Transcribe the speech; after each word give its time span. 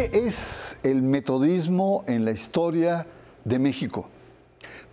¿Qué 0.00 0.26
es 0.26 0.78
el 0.82 1.02
metodismo 1.02 2.04
en 2.06 2.24
la 2.24 2.30
historia 2.30 3.06
de 3.44 3.58
México? 3.58 4.08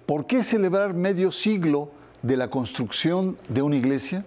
¿Por 0.05 0.27
qué 0.27 0.43
celebrar 0.43 0.93
medio 0.95 1.31
siglo 1.31 1.91
de 2.23 2.35
la 2.35 2.49
construcción 2.49 3.37
de 3.47 3.61
una 3.61 3.77
iglesia? 3.77 4.25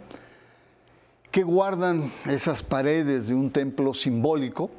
¿Qué 1.31 1.43
guardan 1.43 2.11
esas 2.25 2.63
paredes 2.63 3.29
de 3.29 3.35
un 3.35 3.51
templo 3.51 3.93
simbólico? 3.93 4.71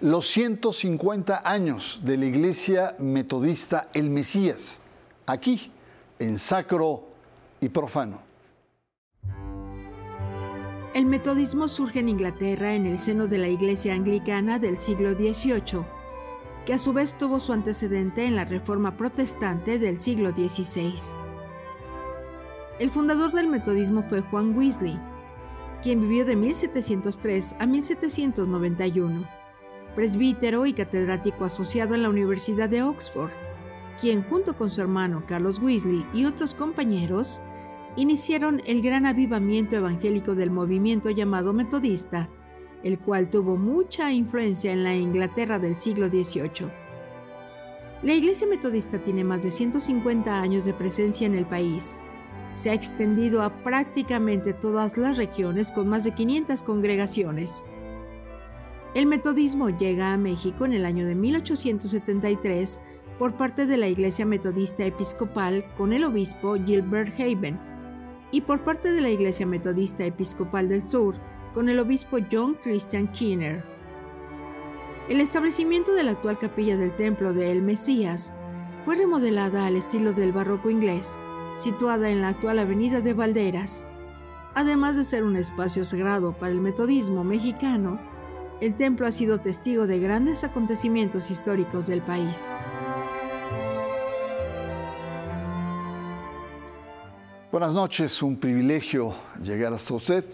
Los 0.00 0.26
150 0.26 1.48
años 1.48 2.00
de 2.02 2.16
la 2.16 2.26
iglesia 2.26 2.96
metodista 2.98 3.90
El 3.94 4.10
Mesías, 4.10 4.80
aquí, 5.26 5.70
en 6.18 6.40
sacro 6.40 7.04
y 7.60 7.68
profano. 7.68 8.33
El 10.94 11.06
metodismo 11.06 11.66
surge 11.66 11.98
en 11.98 12.08
Inglaterra 12.08 12.76
en 12.76 12.86
el 12.86 13.00
seno 13.00 13.26
de 13.26 13.36
la 13.36 13.48
Iglesia 13.48 13.94
anglicana 13.94 14.60
del 14.60 14.78
siglo 14.78 15.14
XVIII, 15.14 15.84
que 16.64 16.72
a 16.72 16.78
su 16.78 16.92
vez 16.92 17.18
tuvo 17.18 17.40
su 17.40 17.52
antecedente 17.52 18.26
en 18.26 18.36
la 18.36 18.44
Reforma 18.44 18.96
protestante 18.96 19.80
del 19.80 20.00
siglo 20.00 20.30
XVI. 20.30 20.94
El 22.78 22.90
fundador 22.90 23.32
del 23.32 23.48
metodismo 23.48 24.04
fue 24.04 24.20
Juan 24.20 24.56
Weasley, 24.56 24.96
quien 25.82 26.00
vivió 26.00 26.24
de 26.24 26.36
1703 26.36 27.56
a 27.58 27.66
1791, 27.66 29.28
presbítero 29.96 30.64
y 30.64 30.74
catedrático 30.74 31.44
asociado 31.44 31.96
en 31.96 32.04
la 32.04 32.08
Universidad 32.08 32.68
de 32.68 32.84
Oxford, 32.84 33.32
quien 34.00 34.22
junto 34.22 34.54
con 34.54 34.70
su 34.70 34.80
hermano 34.80 35.24
Carlos 35.26 35.58
Weasley 35.58 36.06
y 36.14 36.24
otros 36.24 36.54
compañeros 36.54 37.42
iniciaron 37.96 38.60
el 38.66 38.82
gran 38.82 39.06
avivamiento 39.06 39.76
evangélico 39.76 40.34
del 40.34 40.50
movimiento 40.50 41.10
llamado 41.10 41.52
metodista, 41.52 42.28
el 42.82 42.98
cual 42.98 43.30
tuvo 43.30 43.56
mucha 43.56 44.12
influencia 44.12 44.72
en 44.72 44.82
la 44.82 44.94
Inglaterra 44.94 45.58
del 45.58 45.78
siglo 45.78 46.08
XVIII. 46.08 46.70
La 48.02 48.12
Iglesia 48.12 48.46
Metodista 48.46 48.98
tiene 48.98 49.24
más 49.24 49.42
de 49.42 49.50
150 49.50 50.40
años 50.40 50.64
de 50.64 50.74
presencia 50.74 51.26
en 51.26 51.34
el 51.34 51.46
país. 51.46 51.96
Se 52.52 52.70
ha 52.70 52.74
extendido 52.74 53.42
a 53.42 53.62
prácticamente 53.62 54.52
todas 54.52 54.98
las 54.98 55.16
regiones 55.16 55.70
con 55.70 55.88
más 55.88 56.04
de 56.04 56.12
500 56.12 56.62
congregaciones. 56.62 57.64
El 58.94 59.06
metodismo 59.06 59.70
llega 59.70 60.12
a 60.12 60.18
México 60.18 60.66
en 60.66 60.74
el 60.74 60.84
año 60.84 61.06
de 61.06 61.14
1873 61.14 62.80
por 63.18 63.36
parte 63.36 63.66
de 63.66 63.76
la 63.76 63.88
Iglesia 63.88 64.26
Metodista 64.26 64.84
Episcopal 64.84 65.64
con 65.76 65.92
el 65.92 66.04
obispo 66.04 66.56
Gilbert 66.56 67.18
Haven 67.18 67.73
y 68.34 68.40
por 68.40 68.64
parte 68.64 68.92
de 68.92 69.00
la 69.00 69.10
Iglesia 69.10 69.46
Metodista 69.46 70.04
Episcopal 70.04 70.68
del 70.68 70.88
Sur 70.88 71.14
con 71.52 71.68
el 71.68 71.78
obispo 71.78 72.16
John 72.32 72.56
Christian 72.60 73.06
Keener. 73.06 73.64
El 75.08 75.20
establecimiento 75.20 75.94
de 75.94 76.02
la 76.02 76.10
actual 76.10 76.36
capilla 76.36 76.76
del 76.76 76.90
Templo 76.96 77.32
de 77.32 77.52
El 77.52 77.62
Mesías 77.62 78.34
fue 78.84 78.96
remodelada 78.96 79.66
al 79.66 79.76
estilo 79.76 80.12
del 80.14 80.32
barroco 80.32 80.68
inglés, 80.68 81.16
situada 81.54 82.10
en 82.10 82.22
la 82.22 82.30
actual 82.30 82.58
avenida 82.58 83.00
de 83.00 83.14
Valderas. 83.14 83.86
Además 84.56 84.96
de 84.96 85.04
ser 85.04 85.22
un 85.22 85.36
espacio 85.36 85.84
sagrado 85.84 86.36
para 86.36 86.50
el 86.50 86.60
metodismo 86.60 87.22
mexicano, 87.22 88.00
el 88.60 88.74
templo 88.74 89.06
ha 89.06 89.12
sido 89.12 89.38
testigo 89.38 89.86
de 89.86 90.00
grandes 90.00 90.42
acontecimientos 90.42 91.30
históricos 91.30 91.86
del 91.86 92.02
país. 92.02 92.52
Buenas 97.54 97.72
noches, 97.72 98.20
un 98.20 98.36
privilegio 98.36 99.14
llegar 99.40 99.72
hasta 99.72 99.94
usted. 99.94 100.24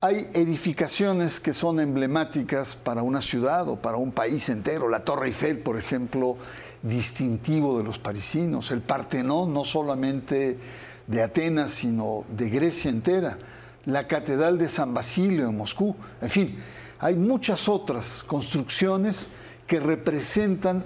Hay 0.00 0.28
edificaciones 0.34 1.38
que 1.38 1.52
son 1.52 1.78
emblemáticas 1.78 2.74
para 2.74 3.02
una 3.02 3.22
ciudad 3.22 3.68
o 3.68 3.76
para 3.76 3.96
un 3.96 4.10
país 4.10 4.48
entero. 4.48 4.88
La 4.88 5.04
Torre 5.04 5.28
Eiffel, 5.28 5.60
por 5.60 5.78
ejemplo, 5.78 6.38
distintivo 6.82 7.78
de 7.78 7.84
los 7.84 8.00
parisinos. 8.00 8.72
El 8.72 8.80
Partenón, 8.80 9.54
no 9.54 9.64
solamente 9.64 10.58
de 11.06 11.22
Atenas, 11.22 11.70
sino 11.70 12.24
de 12.30 12.50
Grecia 12.50 12.90
entera. 12.90 13.38
La 13.84 14.08
Catedral 14.08 14.58
de 14.58 14.68
San 14.68 14.92
Basilio 14.92 15.48
en 15.48 15.56
Moscú. 15.56 15.94
En 16.20 16.30
fin, 16.30 16.58
hay 16.98 17.14
muchas 17.14 17.68
otras 17.68 18.24
construcciones 18.24 19.30
que 19.68 19.78
representan 19.78 20.82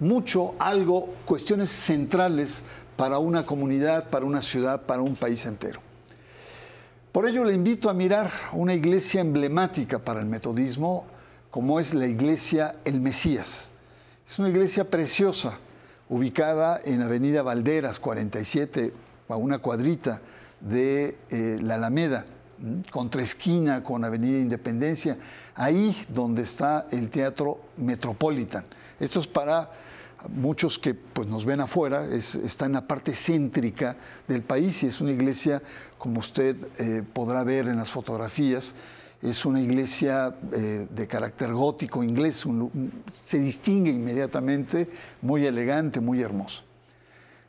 mucho 0.00 0.56
algo, 0.58 1.14
cuestiones 1.24 1.70
centrales 1.70 2.64
para 2.96 3.18
una 3.18 3.44
comunidad, 3.46 4.10
para 4.10 4.24
una 4.24 4.42
ciudad, 4.42 4.82
para 4.82 5.02
un 5.02 5.16
país 5.16 5.44
entero. 5.46 5.80
Por 7.12 7.28
ello 7.28 7.44
le 7.44 7.54
invito 7.54 7.88
a 7.88 7.94
mirar 7.94 8.30
una 8.52 8.74
iglesia 8.74 9.20
emblemática 9.20 9.98
para 9.98 10.20
el 10.20 10.26
metodismo, 10.26 11.06
como 11.50 11.80
es 11.80 11.94
la 11.94 12.06
iglesia 12.06 12.76
El 12.84 13.00
Mesías. 13.00 13.70
Es 14.28 14.38
una 14.38 14.48
iglesia 14.48 14.90
preciosa, 14.90 15.58
ubicada 16.08 16.80
en 16.84 17.02
Avenida 17.02 17.42
Valderas 17.42 17.98
47, 17.98 18.92
a 19.28 19.36
una 19.36 19.58
cuadrita 19.58 20.20
de 20.60 21.16
eh, 21.30 21.58
la 21.62 21.76
Alameda, 21.76 22.26
contra 22.90 23.22
esquina 23.22 23.82
con 23.82 24.04
Avenida 24.04 24.38
Independencia, 24.38 25.16
ahí 25.54 25.96
donde 26.08 26.42
está 26.42 26.86
el 26.90 27.10
Teatro 27.10 27.60
Metropolitan. 27.76 28.64
Esto 28.98 29.20
es 29.20 29.26
para 29.26 29.70
muchos 30.28 30.78
que 30.78 30.94
pues, 30.94 31.28
nos 31.28 31.44
ven 31.44 31.60
afuera, 31.60 32.06
está 32.06 32.66
en 32.66 32.72
la 32.72 32.86
parte 32.86 33.12
céntrica 33.12 33.96
del 34.26 34.42
país 34.42 34.82
y 34.82 34.86
es 34.86 35.00
una 35.00 35.12
iglesia, 35.12 35.62
como 35.98 36.20
usted 36.20 36.56
eh, 36.78 37.02
podrá 37.12 37.44
ver 37.44 37.68
en 37.68 37.76
las 37.76 37.90
fotografías, 37.90 38.74
es 39.22 39.44
una 39.44 39.60
iglesia 39.60 40.36
eh, 40.52 40.86
de 40.90 41.06
carácter 41.06 41.52
gótico 41.52 42.02
inglés, 42.02 42.44
se 43.24 43.40
distingue 43.40 43.90
inmediatamente, 43.90 44.88
muy 45.22 45.46
elegante, 45.46 46.00
muy 46.00 46.22
hermoso. 46.22 46.62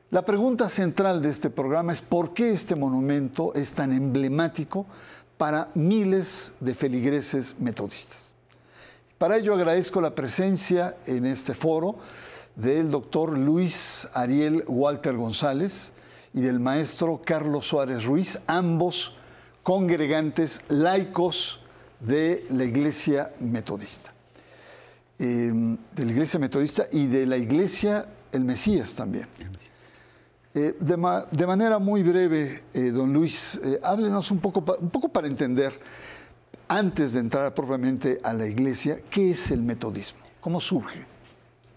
La 0.09 0.23
pregunta 0.23 0.69
central 0.69 1.21
de 1.21 1.29
este 1.29 1.49
programa 1.49 1.91
es 1.91 2.01
por 2.01 2.33
qué 2.33 2.51
este 2.51 2.75
monumento 2.75 3.53
es 3.53 3.73
tan 3.73 3.91
emblemático 3.91 4.85
para 5.37 5.69
miles 5.75 6.53
de 6.61 6.73
feligreses 6.73 7.55
metodistas. 7.59 8.31
Para 9.17 9.37
ello 9.37 9.53
agradezco 9.53 9.99
la 9.99 10.15
presencia 10.15 10.95
en 11.07 11.25
este 11.25 11.53
foro 11.53 11.97
del 12.57 12.89
doctor 12.89 13.37
Luis 13.37 14.07
Ariel 14.13 14.63
Walter 14.67 15.15
González 15.15 15.93
y 16.33 16.41
del 16.41 16.59
maestro 16.59 17.21
Carlos 17.23 17.67
Suárez 17.67 18.03
Ruiz, 18.03 18.39
ambos 18.47 19.15
congregantes 19.61 20.61
laicos 20.67 21.61
de 21.99 22.45
la 22.49 22.63
Iglesia 22.63 23.31
Metodista. 23.39 24.11
Em, 25.19 25.77
de 25.95 26.05
la 26.05 26.11
Iglesia 26.11 26.39
Metodista 26.39 26.87
y 26.91 27.07
de 27.07 27.25
la 27.25 27.37
Iglesia 27.37 28.07
El 28.31 28.43
Mesías 28.43 28.93
también. 28.93 29.27
Eh, 30.53 30.75
de, 30.79 31.45
manera 31.45 31.77
muy 31.77 32.01
breve, 32.01 32.63
eh, 32.73 32.89
don 32.91 33.13
Luis, 33.13 33.59
eh, 33.63 33.79
háblenos 33.83 34.31
un 34.31 34.39
poco, 34.39 34.63
un 34.79 34.89
poco 34.89 35.09
para 35.09 35.27
entender, 35.27 35.79
antes 36.67 37.13
de 37.13 37.19
entrar 37.19 37.53
propiamente 37.53 38.19
a 38.23 38.33
la 38.33 38.47
Iglesia, 38.47 39.01
¿qué 39.09 39.31
es 39.31 39.51
el 39.51 39.61
metodismo? 39.61 40.19
¿Cómo 40.41 40.59
surge? 40.59 41.16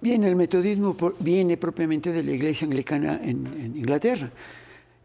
Bien, 0.01 0.25
el 0.25 0.35
metodismo 0.35 0.97
viene 1.19 1.59
propiamente 1.59 2.11
de 2.11 2.23
la 2.23 2.33
iglesia 2.33 2.65
anglicana 2.65 3.21
en, 3.23 3.75
Inglaterra. 3.77 4.31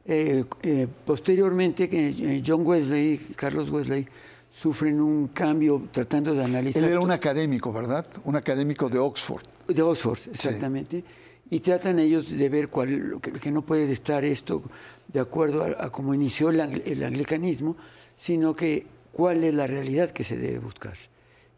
Eh, 0.06 0.46
eh, 0.64 0.88
posteriormente, 1.06 1.90
eh, 1.92 2.42
John 2.46 2.66
Wesley, 2.66 3.18
Carlos 3.36 3.70
Wesley, 3.70 4.08
sufren 4.54 5.02
un 5.02 5.28
cambio 5.30 5.90
tratando 5.92 6.34
de 6.34 6.44
analizar. 6.44 6.82
Él 6.82 6.92
era 6.92 7.00
un 7.02 7.12
académico, 7.12 7.74
¿verdad? 7.74 8.06
Un 8.24 8.38
académico 8.38 8.88
de 8.88 9.00
Oxford. 9.00 9.44
De 9.68 9.82
Oxford, 9.82 10.20
exactamente. 10.32 11.04
Y 11.50 11.60
tratan 11.60 12.00
ellos 12.00 12.32
de 12.32 12.50
ver 12.50 12.70
cuál, 12.70 13.20
que, 13.22 13.52
no 13.52 13.64
puede 13.64 13.92
estar 13.92 14.24
esto 14.24 14.64
de 15.12 15.20
acuerdo 15.20 15.64
a, 15.78 15.90
cómo 15.92 16.14
inició 16.14 16.50
el, 16.52 16.60
el, 16.86 17.04
anglicanismo, 17.04 17.76
sino 18.16 18.56
que 18.56 18.88
cuál 19.12 19.44
es 19.44 19.54
la 19.54 19.68
realidad 19.68 20.12
que 20.12 20.24
se 20.24 20.38
debe 20.38 20.60
buscar. 20.60 20.96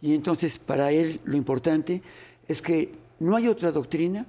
Y 0.01 0.15
entonces, 0.15 0.57
para 0.57 0.91
él, 0.91 1.21
lo 1.23 1.37
importante 1.37 2.01
es 2.47 2.61
que 2.61 3.06
no 3.19 3.35
hay 3.35 3.47
otra 3.47 3.71
doctrina 3.71 4.25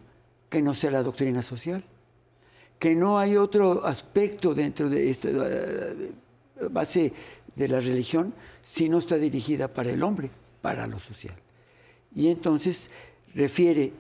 que 0.49 0.63
no 0.63 0.75
sea 0.75 0.91
la 0.91 1.03
doctrina 1.03 1.43
social, 1.43 1.85
que 2.79 2.95
no 2.95 3.19
hay 3.19 3.37
otro 3.37 3.85
aspecto 3.85 4.55
dentro 4.55 4.89
de 4.89 5.11
esta 5.11 5.29
eh, 5.31 6.13
base 6.71 7.13
de 7.55 7.69
la 7.69 7.81
religión 7.81 8.33
si 8.63 8.89
no 8.89 8.99
está 8.99 9.17
dirigida 9.17 9.69
para 9.69 9.91
el 9.91 10.03
hombre, 10.03 10.31
para 10.63 10.87
lo 10.87 10.99
social. 10.99 11.35
Y 12.15 12.29
entonces 12.29 12.91
refiere 13.35 13.93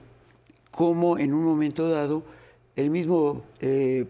cómo 0.70 1.18
en 1.18 1.34
un 1.34 1.44
momento 1.44 1.88
dado 1.88 2.22
el 2.76 2.90
mismo 2.90 3.42
eh, 3.60 4.06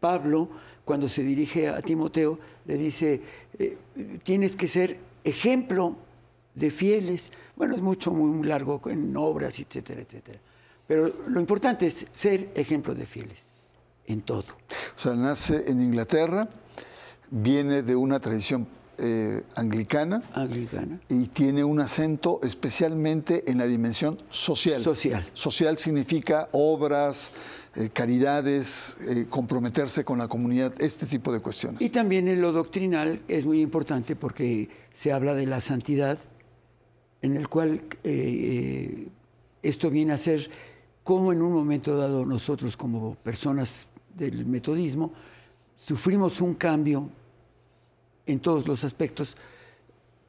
Pablo, 0.00 0.48
cuando 0.84 1.08
se 1.08 1.22
dirige 1.22 1.68
a 1.68 1.80
Timoteo, 1.80 2.38
le 2.66 2.76
dice, 2.76 3.20
eh, 3.58 3.78
tienes 4.24 4.56
que 4.56 4.66
ser 4.66 4.98
ejemplo 5.22 5.96
de 6.58 6.70
fieles. 6.70 7.32
Bueno, 7.56 7.74
es 7.74 7.82
mucho, 7.82 8.12
muy 8.12 8.46
largo 8.46 8.80
en 8.86 9.16
obras, 9.16 9.58
etcétera, 9.58 10.02
etcétera. 10.02 10.38
Pero 10.86 11.12
lo 11.28 11.40
importante 11.40 11.86
es 11.86 12.06
ser 12.12 12.50
ejemplo 12.54 12.94
de 12.94 13.06
fieles 13.06 13.46
en 14.06 14.22
todo. 14.22 14.46
O 14.96 15.00
sea, 15.00 15.14
nace 15.14 15.70
en 15.70 15.82
Inglaterra, 15.82 16.48
viene 17.30 17.82
de 17.82 17.94
una 17.94 18.18
tradición 18.20 18.66
eh, 19.00 19.44
anglicana. 19.54 20.22
Anglicana. 20.32 20.98
Y 21.08 21.26
tiene 21.26 21.62
un 21.62 21.78
acento 21.80 22.40
especialmente 22.42 23.48
en 23.48 23.58
la 23.58 23.66
dimensión 23.66 24.18
social. 24.30 24.82
Social. 24.82 25.28
Social 25.34 25.78
significa 25.78 26.48
obras, 26.52 27.32
eh, 27.76 27.90
caridades, 27.92 28.96
eh, 29.08 29.26
comprometerse 29.30 30.04
con 30.04 30.18
la 30.18 30.26
comunidad, 30.26 30.72
este 30.80 31.06
tipo 31.06 31.32
de 31.32 31.38
cuestiones. 31.38 31.80
Y 31.80 31.90
también 31.90 32.26
en 32.26 32.40
lo 32.40 32.50
doctrinal 32.50 33.20
es 33.28 33.44
muy 33.44 33.60
importante 33.60 34.16
porque 34.16 34.68
se 34.92 35.12
habla 35.12 35.34
de 35.34 35.46
la 35.46 35.60
santidad, 35.60 36.18
en 37.22 37.36
el 37.36 37.48
cual 37.48 37.80
esto 39.62 39.90
viene 39.90 40.12
a 40.12 40.18
ser 40.18 40.50
como 41.02 41.32
en 41.32 41.42
un 41.42 41.52
momento 41.52 41.96
dado 41.96 42.26
nosotros 42.26 42.76
como 42.76 43.14
personas 43.14 43.86
del 44.14 44.44
metodismo 44.46 45.12
sufrimos 45.76 46.40
un 46.40 46.54
cambio 46.54 47.08
en 48.26 48.40
todos 48.40 48.66
los 48.66 48.84
aspectos. 48.84 49.36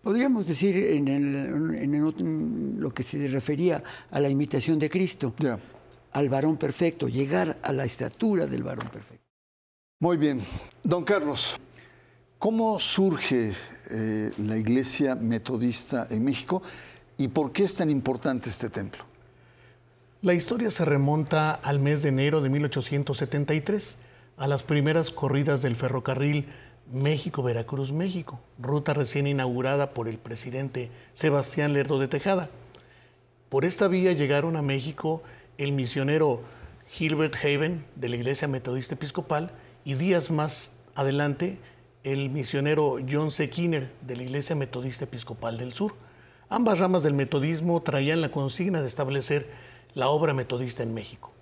Podríamos 0.02 0.48
decir 0.48 0.78
en, 0.78 2.80
lo 2.80 2.94
que 2.94 3.04
se 3.04 3.28
refería 3.28 3.84
a 4.10 4.20
la 4.20 4.30
imitación 4.30 4.80
de 4.80 4.90
Cristo, 4.90 5.34
al 6.14 6.30
varón 6.30 6.56
perfecto, 6.56 7.10
llegar 7.10 7.58
a 7.62 7.74
la 7.74 7.84
estatura 7.84 8.48
del 8.48 8.64
varón 8.64 8.88
perfecto. 8.88 9.26
Muy 10.00 10.16
bien. 10.16 10.40
Don 10.82 11.04
Carlos, 11.04 11.58
¿cómo 12.38 12.80
surge 12.80 13.52
eh, 13.90 14.32
la 14.38 14.58
iglesia 14.58 15.16
metodista 15.16 16.08
en 16.10 16.24
México 16.24 16.62
y 17.18 17.28
por 17.28 17.52
qué 17.52 17.64
es 17.64 17.74
tan 17.74 17.90
importante 17.90 18.50
este 18.50 18.70
templo? 18.70 19.04
La 20.22 20.34
historia 20.34 20.70
se 20.70 20.86
remonta 20.86 21.52
al 21.54 21.80
mes 21.80 22.04
de 22.04 22.10
enero 22.10 22.42
de 22.42 22.50
1873, 22.50 23.98
a 24.38 24.48
las 24.48 24.64
primeras 24.64 25.12
corridas 25.12 25.62
del 25.62 25.76
ferrocarril 25.76 26.46
México-Veracruz, 26.92 27.92
México, 27.92 28.40
ruta 28.58 28.94
recién 28.94 29.28
inaugurada 29.28 29.94
por 29.94 30.08
el 30.08 30.18
presidente 30.18 30.92
Sebastián 31.14 31.74
Lerdo 31.74 32.00
de 32.00 32.08
Tejada. 32.08 32.50
Por 33.50 33.64
esta 33.64 33.88
vía 33.88 34.14
llegaron 34.14 34.56
a 34.56 34.62
México 34.62 35.24
el 35.58 35.72
misionero 35.72 36.42
Gilbert 36.90 37.36
Haven 37.36 37.86
de 37.96 38.10
la 38.10 38.16
Iglesia 38.16 38.48
Metodista 38.48 38.96
Episcopal 38.96 39.52
y 39.86 39.94
días 39.94 40.32
más 40.32 40.74
adelante 40.96 41.60
el 42.04 42.30
misionero 42.30 42.98
John 43.10 43.30
C. 43.32 43.50
Kinner 43.50 43.92
de 44.02 44.16
la 44.16 44.24
Iglesia 44.24 44.56
Metodista 44.56 45.04
Episcopal 45.04 45.58
del 45.58 45.74
Sur. 45.74 45.96
Ambas 46.48 46.80
ramas 46.80 47.04
del 47.04 47.14
metodismo 47.14 47.82
traían 47.82 48.22
la 48.22 48.32
consigna 48.32 48.82
de 48.82 48.88
establecer 48.88 49.50
la 49.96 50.10
obra 50.10 50.34
metodista 50.34 50.82
en 50.82 50.94
México. 50.94 51.34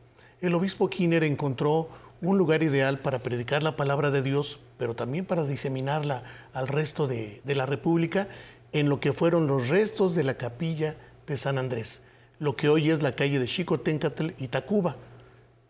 El 0.42 0.56
obispo 0.56 0.90
Kinner 0.90 1.24
encontró 1.24 1.90
un 2.22 2.38
lugar 2.38 2.64
ideal 2.64 3.00
para 3.00 3.20
predicar 3.20 3.62
la 3.62 3.76
palabra 3.76 4.10
de 4.10 4.24
Dios, 4.24 4.60
pero 4.78 4.96
también 4.96 5.26
para 5.26 5.44
diseminarla 5.44 6.24
al 6.54 6.68
resto 6.68 7.08
de, 7.08 7.42
la 7.46 7.68
República 7.68 8.28
en 8.72 8.90
lo 8.90 9.00
que 9.00 9.14
fueron 9.14 9.46
los 9.46 9.70
restos 9.70 10.16
de 10.16 10.24
la 10.24 10.36
capilla 10.36 10.96
de 11.28 11.38
San 11.38 11.60
Andrés, 11.60 12.02
lo 12.40 12.56
que 12.56 12.70
hoy 12.70 12.90
es 12.90 13.04
la 13.04 13.16
calle 13.16 13.40
de 13.40 13.48
Xicoténcatl 13.48 14.30
y 14.40 14.48
Tacuba, 14.48 14.96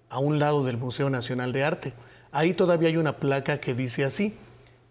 a 0.10 0.20
un 0.20 0.40
lado 0.40 0.64
del 0.64 0.78
Museo 0.78 1.10
Nacional 1.10 1.52
de 1.52 1.66
Arte. 1.66 1.94
Ahí 2.32 2.54
todavía 2.54 2.88
hay 2.88 2.98
una 2.98 3.18
placa 3.18 3.60
que 3.60 3.74
dice 3.74 4.06
así, 4.06 4.38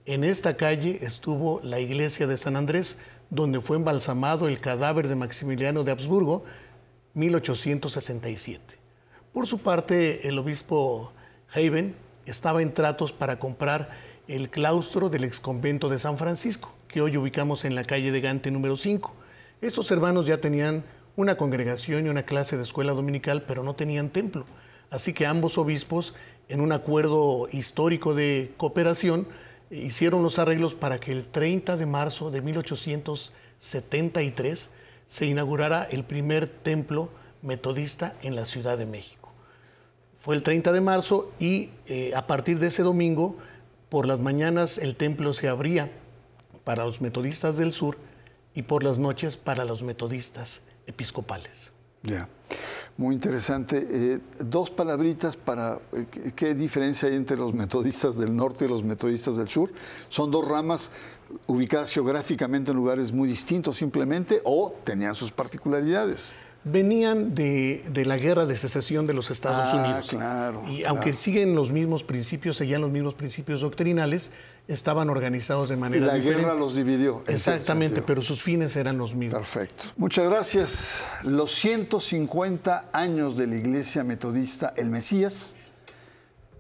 en 0.07 0.23
esta 0.23 0.57
calle 0.57 1.01
estuvo 1.03 1.61
la 1.65 1.81
iglesia 1.81 2.29
de 2.29 2.37
San 2.39 2.55
Andrés, 2.55 2.99
donde 3.29 3.61
fue 3.61 3.77
embalsamado 3.77 4.47
el 4.47 4.61
cadáver 4.61 5.09
de 5.09 5.17
Maximiliano 5.17 5.83
de 5.83 5.91
Habsburgo, 5.91 6.45
1867. 7.15 8.79
Por 9.33 9.49
su 9.49 9.59
parte, 9.59 10.29
el 10.29 10.39
obispo 10.39 11.13
Haven 11.53 11.97
estaba 12.25 12.63
en 12.63 12.73
tratos 12.73 13.13
para 13.13 13.41
comprar 13.41 13.91
el 14.29 14.49
claustro 14.49 15.09
del 15.09 15.25
exconvento 15.25 15.89
de 15.89 15.99
San 15.99 16.19
Francisco, 16.19 16.73
que 16.87 17.01
hoy 17.01 17.17
ubicamos 17.17 17.65
en 17.65 17.75
la 17.75 17.85
calle 17.85 18.13
de 18.13 18.21
Gante 18.21 18.53
número 18.53 18.77
5. 18.77 19.13
Estos 19.61 19.91
hermanos 19.91 20.27
ya 20.27 20.41
tenían 20.41 20.85
una 21.17 21.37
congregación 21.37 22.07
y 22.07 22.11
una 22.11 22.25
clase 22.25 22.57
de 22.57 22.63
escuela 22.63 22.93
dominical, 22.93 23.43
pero 23.43 23.65
no 23.65 23.75
tenían 23.75 24.11
templo. 24.11 24.47
Así 24.91 25.13
que 25.13 25.27
ambos 25.27 25.59
obispos, 25.59 26.15
en 26.49 26.61
un 26.61 26.71
acuerdo 26.71 27.49
histórico 27.51 28.15
de 28.15 28.53
cooperación, 28.57 29.27
hicieron 29.71 30.23
los 30.23 30.39
arreglos 30.39 30.75
para 30.75 31.01
que 31.01 31.13
el 31.13 31.25
30 31.25 31.77
de 31.77 31.87
marzo 31.87 32.31
de 32.31 32.43
1873 32.43 34.71
se 35.07 35.27
inaugurara 35.27 35.85
el 35.85 36.05
primer 36.05 36.47
templo 36.47 37.09
metodista 37.43 38.17
en 38.23 38.37
la 38.37 38.45
Ciudad 38.45 38.77
de 38.79 38.87
México. 38.87 39.33
Fue 40.15 40.35
el 40.35 40.43
30 40.43 40.73
de 40.73 40.81
marzo 40.81 41.33
y 41.39 41.71
eh, 41.87 42.13
a 42.15 42.27
partir 42.27 42.59
de 42.59 42.69
ese 42.69 42.83
domingo, 42.83 43.37
por 43.89 44.07
las 44.07 44.19
mañanas 44.19 44.79
el 44.79 44.97
templo 44.97 45.33
se 45.33 45.49
abría 45.49 45.91
para 46.65 46.85
los 46.85 47.01
metodistas 47.01 47.57
del 47.57 47.73
sur 47.73 47.97
y 48.55 48.63
por 48.63 48.83
las 48.83 48.99
noches 48.99 49.37
para 49.37 49.65
los 49.65 49.85
metodistas 49.85 50.63
episcopales. 50.87 51.73
Ya, 52.03 52.29
muy 52.99 53.15
interesante. 53.15 53.87
Eh, 53.91 54.19
dos 54.41 54.71
palabritas 54.71 55.37
para 55.37 55.79
eh, 55.93 56.07
qué 56.35 56.55
diferencia 56.55 57.09
hay 57.09 57.15
entre 57.15 57.37
los 57.37 57.53
metodistas 57.53 58.17
del 58.17 58.35
norte 58.35 58.65
y 58.65 58.69
los 58.69 58.85
metodistas 58.85 59.37
del 59.37 59.49
sur. 59.49 59.71
Son 60.09 60.31
dos 60.31 60.47
ramas 60.47 60.91
ubicadas 61.47 61.93
geográficamente 61.93 62.71
en 62.71 62.77
lugares 62.77 63.13
muy 63.13 63.29
distintos 63.29 63.77
simplemente 63.77 64.41
o 64.45 64.75
tenían 64.85 65.15
sus 65.15 65.33
particularidades 65.33 66.35
venían 66.67 67.33
de, 67.35 67.85
la 68.05 68.17
guerra 68.17 68.45
de 68.45 68.57
secesión 68.57 69.07
de 69.07 69.15
los 69.15 69.31
Estados 69.31 69.69
ah, 69.73 69.77
Unidos. 69.77 70.11
Claro, 70.11 70.65
y 70.69 70.85
aunque 70.85 71.13
siguen 71.13 71.55
los 71.55 71.71
mismos 71.71 72.03
principios, 72.03 72.57
seguían 72.57 72.81
los 72.81 72.91
mismos 72.91 73.15
principios 73.15 73.61
doctrinales, 73.61 74.33
estaban 74.67 75.09
organizados 75.09 75.69
de 75.69 75.77
manera 75.77 76.15
diferente. 76.15 76.43
La 76.43 76.49
guerra 76.49 76.59
los 76.59 76.75
dividió. 76.75 77.23
Exactamente, 77.29 78.03
pero 78.03 78.21
sus 78.21 78.43
fines 78.43 78.75
eran 78.75 78.99
los 78.99 79.15
mismos. 79.15 79.39
Perfecto. 79.39 79.85
Muchas 79.97 80.29
gracias. 80.29 81.05
Los 81.23 81.53
150 81.53 82.91
años 82.93 83.37
de 83.37 83.47
la 83.47 83.57
Iglesia 83.57 84.03
Metodista 84.03 84.75
El 84.77 84.91
Mesías. 84.91 85.55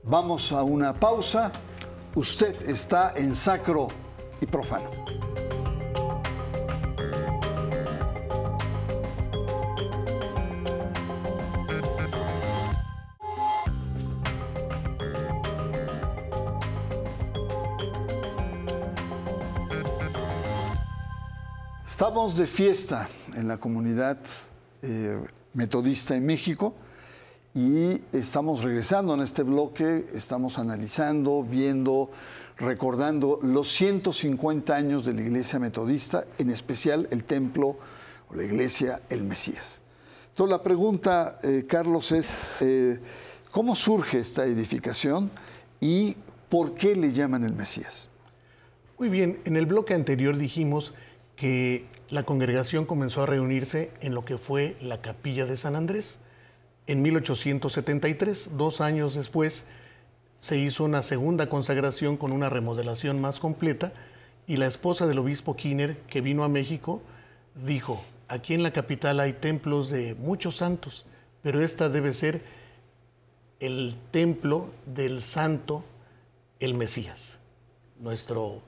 Vamos 0.04 0.52
a 0.52 0.62
una 0.62 0.94
pausa. 0.94 1.50
Usted 2.14 2.68
está 2.68 3.12
en 3.16 3.34
sacro 3.34 3.88
y 4.40 4.46
profano. 4.46 4.88
Estamos 21.96 22.36
de 22.36 22.46
fiesta 22.46 23.08
en 23.34 23.48
la 23.48 23.56
comunidad 23.56 24.18
eh, 24.82 25.18
metodista 25.54 26.14
en 26.14 26.26
México 26.26 26.74
y 27.54 28.02
estamos 28.12 28.62
regresando 28.62 29.14
en 29.14 29.22
este 29.22 29.42
bloque, 29.42 30.06
estamos 30.12 30.58
analizando, 30.58 31.42
viendo, 31.42 32.10
recordando 32.58 33.40
los 33.42 33.72
150 33.72 34.76
años 34.76 35.06
de 35.06 35.14
la 35.14 35.22
iglesia 35.22 35.58
metodista, 35.58 36.26
en 36.36 36.50
especial 36.50 37.08
el 37.10 37.24
templo 37.24 37.78
o 38.28 38.34
la 38.34 38.44
iglesia 38.44 39.00
El 39.08 39.22
Mesías. 39.22 39.80
Entonces 40.28 40.50
la 40.50 40.62
pregunta, 40.62 41.40
eh, 41.42 41.64
Carlos, 41.66 42.12
es 42.12 42.60
eh, 42.60 43.00
¿cómo 43.50 43.74
surge 43.74 44.18
esta 44.18 44.44
edificación 44.44 45.30
y 45.80 46.14
por 46.50 46.74
qué 46.74 46.94
le 46.94 47.10
llaman 47.10 47.44
el 47.44 47.54
Mesías? 47.54 48.10
Muy 48.98 49.08
bien, 49.08 49.40
en 49.46 49.56
el 49.56 49.64
bloque 49.64 49.94
anterior 49.94 50.36
dijimos 50.36 50.92
que 51.36 51.86
la 52.08 52.24
congregación 52.24 52.86
comenzó 52.86 53.22
a 53.22 53.26
reunirse 53.26 53.90
en 54.00 54.14
lo 54.14 54.24
que 54.24 54.38
fue 54.38 54.76
la 54.80 55.00
capilla 55.00 55.44
de 55.44 55.56
San 55.56 55.76
Andrés. 55.76 56.18
En 56.86 57.02
1873, 57.02 58.50
dos 58.56 58.80
años 58.80 59.14
después, 59.14 59.66
se 60.40 60.58
hizo 60.58 60.84
una 60.84 61.02
segunda 61.02 61.48
consagración 61.48 62.16
con 62.16 62.32
una 62.32 62.48
remodelación 62.48 63.20
más 63.20 63.40
completa 63.40 63.92
y 64.46 64.56
la 64.56 64.66
esposa 64.66 65.06
del 65.06 65.18
obispo 65.18 65.56
Kinner, 65.56 65.98
que 66.02 66.20
vino 66.20 66.44
a 66.44 66.48
México, 66.48 67.02
dijo, 67.54 68.02
aquí 68.28 68.54
en 68.54 68.62
la 68.62 68.72
capital 68.72 69.20
hay 69.20 69.32
templos 69.32 69.90
de 69.90 70.14
muchos 70.14 70.56
santos, 70.56 71.04
pero 71.42 71.60
esta 71.60 71.88
debe 71.88 72.12
ser 72.12 72.42
el 73.58 73.96
templo 74.10 74.70
del 74.86 75.22
santo, 75.22 75.84
el 76.60 76.74
Mesías, 76.74 77.38
nuestro 77.98 78.62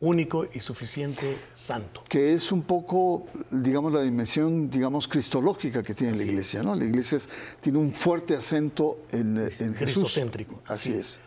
único 0.00 0.46
y 0.52 0.60
suficiente 0.60 1.38
santo. 1.54 2.02
Que 2.08 2.34
es 2.34 2.52
un 2.52 2.62
poco, 2.62 3.26
digamos, 3.50 3.92
la 3.92 4.02
dimensión, 4.02 4.70
digamos, 4.70 5.08
cristológica 5.08 5.82
que 5.82 5.94
tiene 5.94 6.16
la 6.16 6.22
iglesia, 6.22 6.62
¿no? 6.62 6.74
La 6.74 6.84
iglesia 6.84 7.18
tiene 7.60 7.78
un 7.78 7.94
fuerte 7.94 8.34
acento 8.34 8.98
en, 9.10 9.50
en 9.58 9.74
Cristocéntrico. 9.74 10.60
Así, 10.66 10.92
es. 10.92 11.18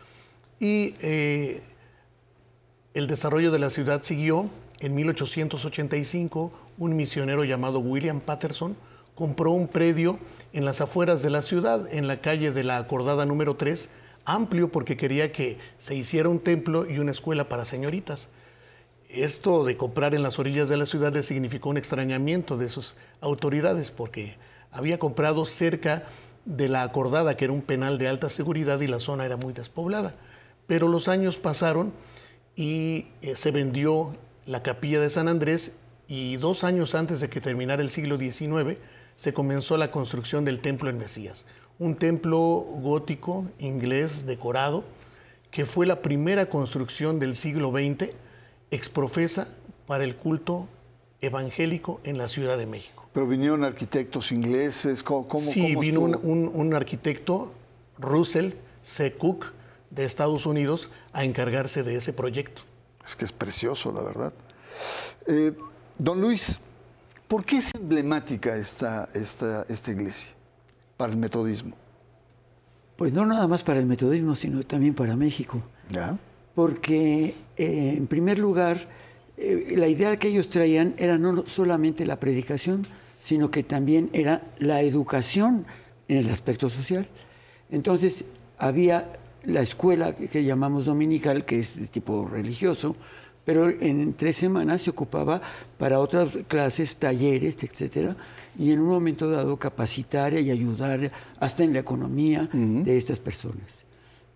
Y 0.60 0.94
eh, 1.00 1.62
el 2.94 3.06
desarrollo 3.06 3.50
de 3.50 3.58
la 3.58 3.70
ciudad 3.70 4.02
siguió. 4.02 4.48
En 4.78 4.94
1885, 4.94 6.52
un 6.78 6.96
misionero 6.96 7.44
llamado 7.44 7.80
William 7.80 8.20
Patterson 8.20 8.76
compró 9.14 9.50
un 9.50 9.68
predio 9.68 10.18
en 10.54 10.64
las 10.64 10.80
afueras 10.80 11.22
de 11.22 11.28
la 11.28 11.42
ciudad, 11.42 11.92
en 11.92 12.06
la 12.06 12.22
calle 12.22 12.50
de 12.50 12.64
la 12.64 12.78
Acordada 12.78 13.26
número 13.26 13.56
3, 13.56 13.90
amplio 14.24 14.72
porque 14.72 14.96
quería 14.96 15.32
que 15.32 15.58
se 15.78 15.94
hiciera 15.94 16.30
un 16.30 16.38
templo 16.38 16.88
y 16.90 16.98
una 16.98 17.10
escuela 17.10 17.46
para 17.46 17.66
señoritas 17.66 18.30
Esto 19.12 19.64
de 19.64 19.76
comprar 19.76 20.14
en 20.14 20.22
las 20.22 20.38
orillas 20.38 20.68
de 20.68 20.76
la 20.76 20.86
ciudad 20.86 21.12
le 21.12 21.24
significó 21.24 21.70
un 21.70 21.76
extrañamiento 21.76 22.56
de 22.56 22.68
sus 22.68 22.96
autoridades 23.20 23.90
porque 23.90 24.36
había 24.70 25.00
comprado 25.00 25.44
cerca 25.46 26.04
de 26.44 26.68
la 26.68 26.82
acordada, 26.82 27.36
que 27.36 27.46
era 27.46 27.52
un 27.52 27.62
penal 27.62 27.98
de 27.98 28.06
alta 28.06 28.30
seguridad 28.30 28.80
y 28.80 28.86
la 28.86 29.00
zona 29.00 29.26
era 29.26 29.36
muy 29.36 29.52
despoblada. 29.52 30.14
Pero 30.68 30.86
los 30.86 31.08
años 31.08 31.38
pasaron 31.38 31.92
y 32.54 33.08
eh, 33.22 33.34
se 33.34 33.50
vendió 33.50 34.14
la 34.46 34.62
capilla 34.62 35.00
de 35.00 35.10
San 35.10 35.26
Andrés 35.26 35.72
y 36.06 36.36
dos 36.36 36.62
años 36.62 36.94
antes 36.94 37.18
de 37.18 37.28
que 37.28 37.40
terminara 37.40 37.82
el 37.82 37.90
siglo 37.90 38.16
XIX 38.16 38.78
se 39.16 39.32
comenzó 39.32 39.76
la 39.76 39.90
construcción 39.90 40.44
del 40.44 40.60
templo 40.60 40.88
en 40.88 40.98
Mesías, 40.98 41.46
un 41.80 41.96
templo 41.96 42.38
gótico 42.80 43.44
inglés 43.58 44.24
decorado 44.24 44.84
que 45.50 45.66
fue 45.66 45.84
la 45.84 46.00
primera 46.00 46.48
construcción 46.48 47.18
del 47.18 47.36
siglo 47.36 47.70
XX 47.70 48.14
exprofesa 48.70 49.48
para 49.86 50.04
el 50.04 50.16
culto 50.16 50.68
evangélico 51.20 52.00
en 52.04 52.18
la 52.18 52.28
Ciudad 52.28 52.56
de 52.56 52.66
México. 52.66 53.08
Pero 53.12 53.26
vinieron 53.26 53.64
arquitectos 53.64 54.30
ingleses, 54.30 55.02
¿cómo? 55.02 55.26
sí, 55.36 55.74
vino 55.76 56.00
un, 56.02 56.74
arquitecto, 56.74 57.52
Russell 57.98 58.52
C. 58.82 59.12
Cook, 59.14 59.52
de 59.90 60.04
Estados 60.04 60.46
Unidos, 60.46 60.90
a 61.12 61.24
encargarse 61.24 61.82
de 61.82 61.96
ese 61.96 62.12
proyecto. 62.12 62.62
Es 63.04 63.16
que 63.16 63.24
es 63.24 63.32
precioso, 63.32 63.92
la 63.92 64.02
verdad. 64.02 64.32
Eh, 65.26 65.52
don 65.98 66.20
Luis, 66.20 66.60
¿por 67.26 67.44
qué 67.44 67.56
es 67.56 67.74
emblemática 67.74 68.56
esta, 68.56 69.08
esta, 69.14 69.66
esta 69.68 69.90
iglesia 69.90 70.32
para 70.96 71.12
el 71.12 71.18
metodismo? 71.18 71.74
Pues 72.96 73.12
no 73.12 73.26
nada 73.26 73.48
más 73.48 73.64
para 73.64 73.80
el 73.80 73.86
metodismo, 73.86 74.36
sino 74.36 74.62
también 74.62 74.94
para 74.94 75.16
México. 75.16 75.60
¿Ya? 75.90 76.16
Porque, 76.60 77.36
eh, 77.56 77.94
en 77.96 78.06
primer 78.06 78.38
lugar, 78.38 78.86
eh, 79.38 79.72
la 79.78 79.88
idea 79.88 80.18
que 80.18 80.28
ellos 80.28 80.50
traían 80.50 80.92
era 80.98 81.16
no 81.16 81.46
solamente 81.46 82.04
la 82.04 82.20
predicación, 82.20 82.86
sino 83.18 83.50
que 83.50 83.62
también 83.62 84.10
era 84.12 84.42
la 84.58 84.82
educación 84.82 85.64
en 86.06 86.18
el 86.18 86.28
aspecto 86.28 86.68
social. 86.68 87.08
Entonces, 87.70 88.26
había 88.58 89.10
la 89.44 89.62
escuela 89.62 90.14
que 90.14 90.44
llamamos 90.44 90.84
dominical, 90.84 91.46
que 91.46 91.60
es 91.60 91.80
de 91.80 91.86
tipo 91.86 92.28
religioso, 92.28 92.94
pero 93.42 93.70
en 93.70 94.12
tres 94.12 94.36
semanas 94.36 94.82
se 94.82 94.90
ocupaba 94.90 95.40
para 95.78 95.98
otras 95.98 96.28
clases, 96.46 96.94
talleres, 96.96 97.56
etcétera, 97.64 98.14
y 98.58 98.70
en 98.70 98.80
un 98.80 98.88
momento 98.88 99.30
dado 99.30 99.56
capacitar 99.56 100.34
y 100.34 100.50
ayudar 100.50 101.10
hasta 101.38 101.64
en 101.64 101.72
la 101.72 101.78
economía 101.78 102.50
de 102.52 102.98
estas 102.98 103.18
personas. 103.18 103.86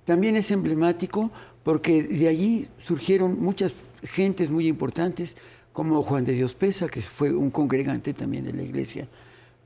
También 0.06 0.36
es 0.36 0.50
emblemático 0.50 1.30
porque 1.64 2.02
de 2.04 2.28
allí 2.28 2.68
surgieron 2.82 3.40
muchas 3.40 3.72
gentes 4.02 4.50
muy 4.50 4.68
importantes, 4.68 5.36
como 5.72 6.02
Juan 6.02 6.24
de 6.24 6.34
Dios 6.34 6.54
Pesa, 6.54 6.86
que 6.88 7.00
fue 7.00 7.34
un 7.34 7.50
congregante 7.50 8.14
también 8.14 8.44
de 8.44 8.52
la 8.52 8.62
iglesia. 8.62 9.08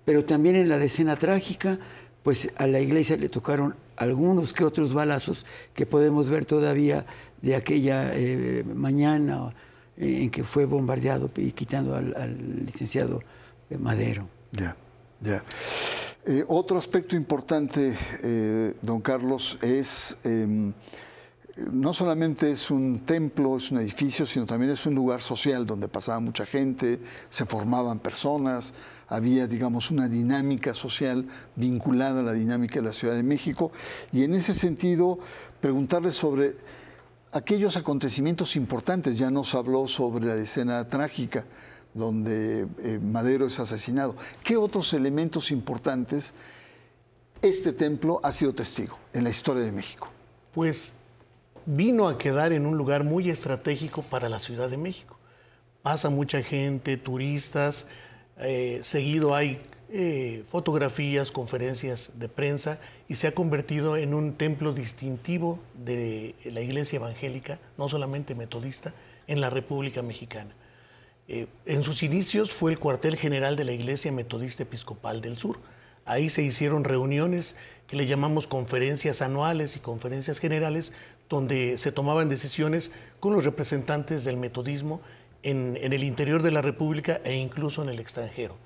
Pero 0.07 0.25
también 0.25 0.57
en 0.57 0.69
la 0.71 0.79
decena 0.79 1.17
trágica, 1.17 1.79
pues 2.23 2.49
a 2.57 2.67
la 2.67 2.81
iglesia 2.81 3.17
le 3.17 3.29
tocaron 3.29 3.75
algunos 3.97 4.53
que 4.53 4.65
otros 4.65 4.95
balazos 4.95 5.45
que 5.75 5.85
podemos 5.85 6.31
ver 6.31 6.45
todavía 6.45 7.05
de 7.43 7.57
aquella 7.57 8.13
eh, 8.15 8.65
mañana 8.65 9.53
eh, 9.97 10.23
en 10.23 10.31
que 10.31 10.45
fue 10.45 10.65
bombardeado 10.65 11.31
y 11.37 11.53
quitando 11.53 11.95
al, 11.95 12.65
licenciado 12.65 13.23
Madero. 13.79 14.29
Ya, 14.53 14.77
ya. 15.21 15.45
Eh, 16.25 16.45
otro 16.49 16.79
aspecto 16.79 17.17
importante, 17.17 17.95
don 18.83 19.01
Carlos, 19.01 19.59
es 19.61 20.17
em, 20.25 20.73
no 21.73 21.93
solamente 21.93 22.51
es 22.53 22.71
un 22.71 23.01
templo, 23.01 23.57
es 23.57 23.71
un 23.71 23.79
edificio, 23.79 24.25
sino 24.27 24.47
también 24.47 24.73
es 24.73 24.87
un 24.87 24.95
lugar 24.95 25.21
social 25.21 25.67
donde 25.67 25.89
pasaba 25.89 26.21
mucha 26.21 26.47
gente, 26.47 27.01
se 27.29 27.47
formaban 27.47 27.99
personas, 27.99 28.75
había, 29.09 29.47
digamos, 29.47 29.91
una 29.91 30.09
dinámica 30.09 30.73
social 30.73 31.27
vinculada 31.57 32.21
a 32.21 32.23
la 32.23 32.33
dinámica 32.33 32.77
de 32.77 32.87
la 32.87 32.93
Ciudad 32.93 33.15
de 33.15 33.23
México. 33.23 33.73
Y 34.13 34.23
en 34.23 34.35
ese 34.35 34.55
sentido, 34.55 35.19
preguntarle 35.61 36.13
sobre 36.13 36.57
aquellos 37.33 37.77
acontecimientos 37.77 38.57
importantes. 38.57 39.19
Ya 39.19 39.31
nos 39.31 39.55
habló 39.55 39.89
sobre 39.89 40.27
la 40.27 40.37
escena 40.37 40.89
trágica 40.89 41.45
donde 41.95 42.69
eh, 42.79 43.01
Madero 43.03 43.47
es 43.47 43.59
asesinado. 43.59 44.15
¿Qué 44.45 44.57
otros 44.57 44.93
elementos 44.93 45.51
importantes 45.51 46.33
este 47.43 47.73
templo 47.73 48.21
ha 48.23 48.33
sido 48.33 48.55
testigo 48.55 48.99
en 49.13 49.25
la 49.25 49.31
historia 49.31 49.63
de 49.63 49.73
México? 49.73 50.09
Pues 50.53 50.95
vino 51.71 52.09
a 52.09 52.17
quedar 52.17 52.55
en 52.55 52.65
un 52.65 52.79
lugar 52.79 53.05
muy 53.05 53.29
estratégico 53.29 54.03
para 54.03 54.31
la 54.31 54.39
Ciudad 54.39 54.71
de 54.71 54.79
México. 54.79 55.19
Pasa 55.83 56.09
mucha 56.09 56.43
gente, 56.43 56.97
turistas, 56.97 57.87
eh, 58.39 58.81
seguido 58.83 59.35
hay 59.35 59.61
eh, 59.91 60.45
fotografías, 60.49 61.31
conferencias 61.31 62.13
de 62.15 62.31
prensa 62.31 62.81
y 63.07 63.17
se 63.17 63.27
ha 63.27 63.33
convertido 63.33 63.99
en 63.99 64.15
un 64.15 64.33
templo 64.33 64.73
distintivo 64.73 65.59
de 65.75 66.35
la 66.47 66.63
iglesia 66.63 66.97
evangélica, 66.97 67.59
no 67.77 67.87
solamente 67.87 68.35
metodista, 68.35 68.95
en 69.27 69.43
la 69.43 69.51
República 69.51 70.01
Mexicana. 70.01 70.55
Eh, 71.29 71.49
en 71.67 71.83
sus 71.83 72.03
inicios 72.03 72.51
fue 72.51 72.71
el 72.71 72.79
cuartel 72.79 73.17
general 73.17 73.57
de 73.57 73.65
la 73.65 73.73
Iglesia 73.73 74.11
Metodista 74.11 74.63
Episcopal 74.63 75.21
del 75.21 75.37
Sur. 75.37 75.59
Ahí 76.07 76.31
se 76.31 76.43
hicieron 76.43 76.85
reuniones 76.85 77.55
que 77.87 77.97
le 77.97 78.07
llamamos 78.07 78.47
conferencias 78.47 79.21
anuales 79.21 79.77
y 79.77 79.81
conferencias 79.81 80.39
generales, 80.39 80.93
donde 81.29 81.79
se 81.79 81.93
tomaban 81.93 82.29
decisiones 82.29 82.93
con 83.21 83.35
los 83.35 83.45
representantes 83.45 84.25
del 84.25 84.37
metodismo 84.37 85.01
en, 85.43 85.77
el 85.81 86.03
interior 86.03 86.43
de 86.43 86.51
la 86.51 86.63
República 86.63 87.21
e 87.25 87.35
incluso 87.35 87.83
en 87.83 87.89
el 87.89 88.01
extranjero. 88.01 88.57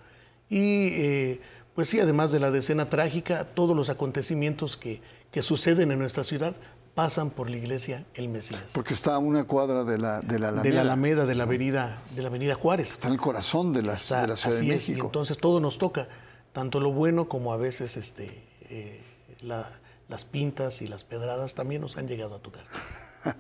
Y 0.49 0.89
eh, 0.93 1.41
pues 1.75 1.89
sí, 1.89 2.01
además 2.01 2.33
de 2.33 2.41
la 2.41 2.51
decena 2.51 2.89
trágica, 2.89 3.45
todos 3.45 3.77
los 3.77 3.89
acontecimientos 3.91 4.77
que, 4.77 5.01
suceden 5.41 5.91
en 5.91 5.99
nuestra 5.99 6.25
ciudad 6.25 6.55
pasan 6.95 7.31
por 7.31 7.49
la 7.49 7.57
iglesia 7.57 8.05
El 8.13 8.29
Mesías. 8.29 8.63
Porque 8.73 8.93
está 8.93 9.15
a 9.15 9.19
una 9.19 9.45
cuadra 9.45 9.83
de 9.83 9.97
la, 9.97 10.21
de 10.21 10.39
la 10.39 10.49
Alameda. 10.49 10.63
De 10.63 10.75
la 10.75 10.81
Alameda, 10.83 11.25
de 11.25 11.35
la 11.35 11.45
avenida, 11.45 12.03
de 12.15 12.21
la 12.21 12.29
avenida 12.29 12.55
Juárez. 12.55 12.93
Está 12.93 13.09
en 13.09 13.15
el 13.15 13.21
corazón 13.21 13.73
de 13.73 13.83
la, 13.83 13.95
de 13.95 14.27
la 14.27 14.37
Ciudad 14.37 14.57
de 14.59 14.63
México. 14.63 14.99
y 14.99 15.01
entonces 15.01 15.39
todo 15.39 15.59
nos 15.59 15.79
toca, 15.79 16.09
tanto 16.53 16.81
lo 16.81 16.93
bueno 16.93 17.29
como 17.29 17.55
a 17.55 17.57
veces 17.57 17.97
este, 17.97 18.45
eh, 18.69 19.01
las 20.13 20.27
pintas 20.27 20.83
y 20.83 20.87
las 20.87 21.05
pedradas 21.05 21.55
también 21.55 21.81
nos 21.81 21.97
han 21.97 22.07
llegado 22.07 22.37
a 22.37 22.39
tocar. 22.39 22.65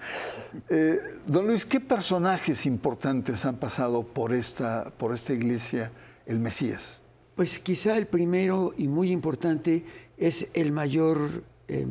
Eh, 0.69 1.00
don 1.26 1.49
Luis, 1.49 1.67
¿qué 1.67 1.81
personajes 1.81 2.67
importantes 2.67 3.45
han 3.45 3.57
pasado 3.57 4.05
por 4.05 4.33
esta, 4.33 4.93
por 4.97 5.12
esta 5.12 5.33
iglesia, 5.33 5.91
el 6.25 6.38
Mesías? 6.38 7.02
Pues 7.35 7.59
quizá 7.59 7.99
el 7.99 8.07
primero 8.07 8.75
y 8.79 8.87
muy 8.87 9.11
importante 9.11 9.85
es 10.17 10.47
el 10.55 10.71
mayor 10.71 11.43
eh, 11.67 11.85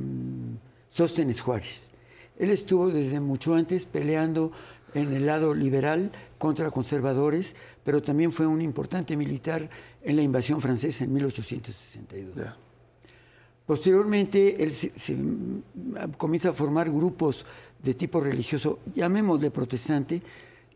Sóstenes 0.89 1.41
Juárez. 1.41 1.89
Él 2.39 2.51
estuvo 2.51 2.89
desde 2.89 3.19
mucho 3.19 3.55
antes 3.55 3.83
peleando 3.83 4.53
en 4.93 5.11
el 5.11 5.25
lado 5.25 5.53
liberal 5.53 6.11
contra 6.37 6.71
conservadores, 6.71 7.57
pero 7.83 8.01
también 8.01 8.31
fue 8.31 8.47
un 8.47 8.61
importante 8.61 9.17
militar 9.17 9.69
en 10.01 10.15
la 10.15 10.21
invasión 10.21 10.61
francesa 10.61 11.03
en 11.03 11.11
1862. 11.11 12.70
Posteriormente, 13.71 14.61
él 14.61 14.73
se, 14.73 14.91
comienza 16.17 16.49
a 16.49 16.51
formar 16.51 16.91
grupos 16.91 17.45
de 17.81 17.93
tipo 17.93 18.19
religioso, 18.19 18.79
llamémosle 18.93 19.49
protestante, 19.49 20.21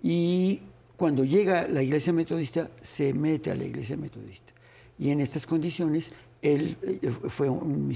y 0.02 0.62
cuando 0.96 1.26
llega 1.26 1.68
la 1.68 1.84
iglesia 1.84 2.14
metodista, 2.14 2.72
se 2.82 3.14
mete 3.14 3.52
a 3.52 3.56
la 3.56 3.66
iglesia 3.66 3.98
metodista. 3.98 4.54
Y 4.98 5.10
en 5.10 5.20
estas 5.20 5.46
condiciones, 5.46 6.14
él 6.42 6.78
eh, 6.82 7.10
fue 7.10 7.50
un, 7.50 7.94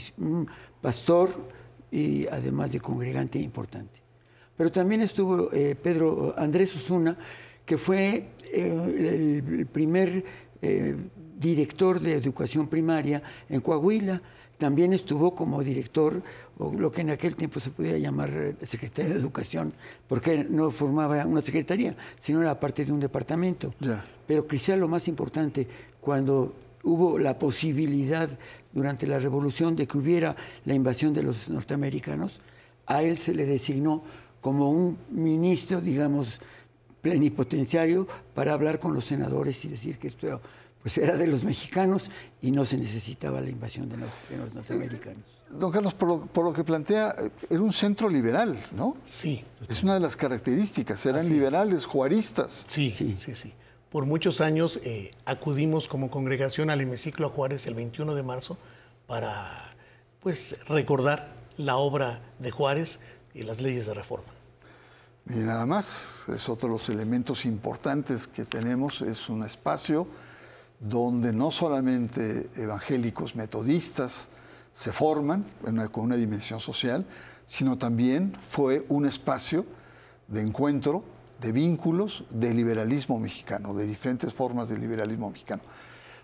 pastor 0.81 1.29
y 1.89 2.27
además 2.27 2.73
de 2.73 2.81
congregante 2.81 3.39
importante. 3.39 4.01
Pero 4.57 4.69
también 4.69 4.99
estuvo 4.99 5.49
eh, 5.53 5.77
Pedro 5.81 6.33
Andrés 6.37 6.75
Osuna, 6.75 7.17
que 7.65 7.77
fue 7.77 8.31
eh, 8.51 9.43
el, 9.55 9.65
primer 9.65 10.25
director 11.39 12.01
de 12.01 12.15
educación 12.15 12.67
primaria 12.67 13.23
en 13.47 13.61
Coahuila, 13.61 14.21
también 14.59 14.93
estuvo 14.93 15.33
como 15.33 15.63
director, 15.63 16.21
o 16.59 16.71
lo 16.73 16.91
que 16.91 17.01
en 17.01 17.11
aquel 17.11 17.35
tiempo 17.35 17.59
se 17.59 17.71
podía 17.71 17.97
llamar 17.97 18.29
eh, 18.29 18.55
secretario 18.67 19.13
de 19.13 19.19
Educación, 19.19 19.73
porque 20.07 20.43
no 20.43 20.69
formaba 20.69 21.25
una 21.25 21.41
secretaría, 21.41 21.95
sino 22.19 22.41
era 22.41 22.59
parte 22.59 22.85
de 22.85 22.91
un 22.91 22.99
departamento. 22.99 23.73
Pero 24.27 24.45
quizá 24.45 24.75
lo 24.75 24.87
más 24.87 25.07
importante, 25.07 25.65
cuando 26.01 26.53
hubo 26.83 27.17
la 27.17 27.39
posibilidad 27.39 28.29
durante 28.73 29.07
la 29.07 29.17
revolución 29.17 29.75
de 29.75 29.87
que 29.87 29.97
hubiera 29.97 30.35
la 30.65 30.73
invasión 30.73 31.13
de 31.13 31.23
los 31.23 31.49
norteamericanos, 31.49 32.41
a 32.85 33.01
él 33.01 33.17
se 33.17 33.33
le 33.33 33.45
designó 33.45 34.03
como 34.41 34.69
un 34.69 34.97
ministro, 35.09 35.79
digamos, 35.79 36.41
plenipotenciario 37.01 38.07
para 38.33 38.53
hablar 38.53 38.77
con 38.77 38.93
los 38.93 39.05
senadores 39.05 39.63
y 39.63 39.69
decir 39.69 39.97
que 39.97 40.09
esto 40.09 40.41
pues 40.81 40.97
era 40.97 41.17
de 41.17 41.27
los 41.27 41.43
mexicanos 41.43 42.09
y 42.41 42.51
no 42.51 42.65
se 42.65 42.77
necesitaba 42.77 43.41
la 43.41 43.49
invasión 43.49 43.89
de 43.89 43.97
los, 43.97 44.09
norteamericanos. 44.53 45.23
Don 45.49 45.71
Carlos, 45.71 45.95
por 45.95 46.43
lo, 46.43 46.53
que 46.53 46.63
plantea, 46.63 47.15
eh, 47.17 47.31
era 47.49 47.61
un 47.61 47.73
centro 47.73 48.07
liberal, 48.07 48.63
¿no? 48.71 48.97
Sí. 49.07 49.43
Es 49.67 49.81
una 49.83 49.95
de 49.95 49.99
las 49.99 50.15
características, 50.15 51.03
eran 51.07 51.27
liberales, 51.27 51.85
juaristas. 51.85 52.65
Sí, 52.67 52.91
sí, 52.91 53.17
sí, 53.17 53.33
sí. 53.33 53.53
Por 53.89 54.05
muchos 54.05 54.41
años 54.41 54.79
eh, 54.83 55.11
acudimos 55.25 55.87
como 55.87 56.11
congregación 56.11 56.69
al 56.69 56.81
hemiciclo 56.81 57.27
a 57.27 57.29
Juárez 57.31 57.65
el 57.65 57.73
21 57.73 58.13
de 58.13 58.21
marzo 58.21 58.57
para 59.07 59.73
pues, 60.21 60.57
recordar 60.67 61.33
la 61.57 61.77
obra 61.77 62.21
de 62.37 62.51
Juárez 62.51 62.99
y 63.33 63.41
las 63.41 63.59
leyes 63.59 63.87
de 63.87 63.95
reforma. 63.95 64.29
Y 65.27 65.39
nada 65.39 65.65
más, 65.65 66.25
es 66.33 66.47
otro 66.47 66.69
de 66.69 66.73
los 66.73 66.89
elementos 66.89 67.45
importantes 67.45 68.27
que 68.27 68.45
tenemos, 68.45 69.01
es 69.01 69.29
un 69.29 69.43
espacio 69.43 70.07
donde 70.79 71.33
no 71.33 71.51
solamente 71.51 72.49
evangélicos 72.55 73.35
metodistas 73.35 74.29
se 74.73 74.91
forman 74.91 75.45
con 75.91 76.05
una 76.05 76.15
dimensión 76.15 76.59
social, 76.59 77.05
sino 77.45 77.77
también 77.77 78.37
fue 78.49 78.85
un 78.89 79.05
espacio 79.05 79.65
de 80.27 80.41
encuentro, 80.41 81.03
de 81.41 81.51
vínculos, 81.51 82.23
de 82.29 82.53
liberalismo 82.53 83.19
mexicano, 83.19 83.73
de 83.73 83.85
diferentes 83.85 84.33
formas 84.33 84.69
de 84.69 84.77
liberalismo 84.77 85.29
mexicano. 85.29 85.63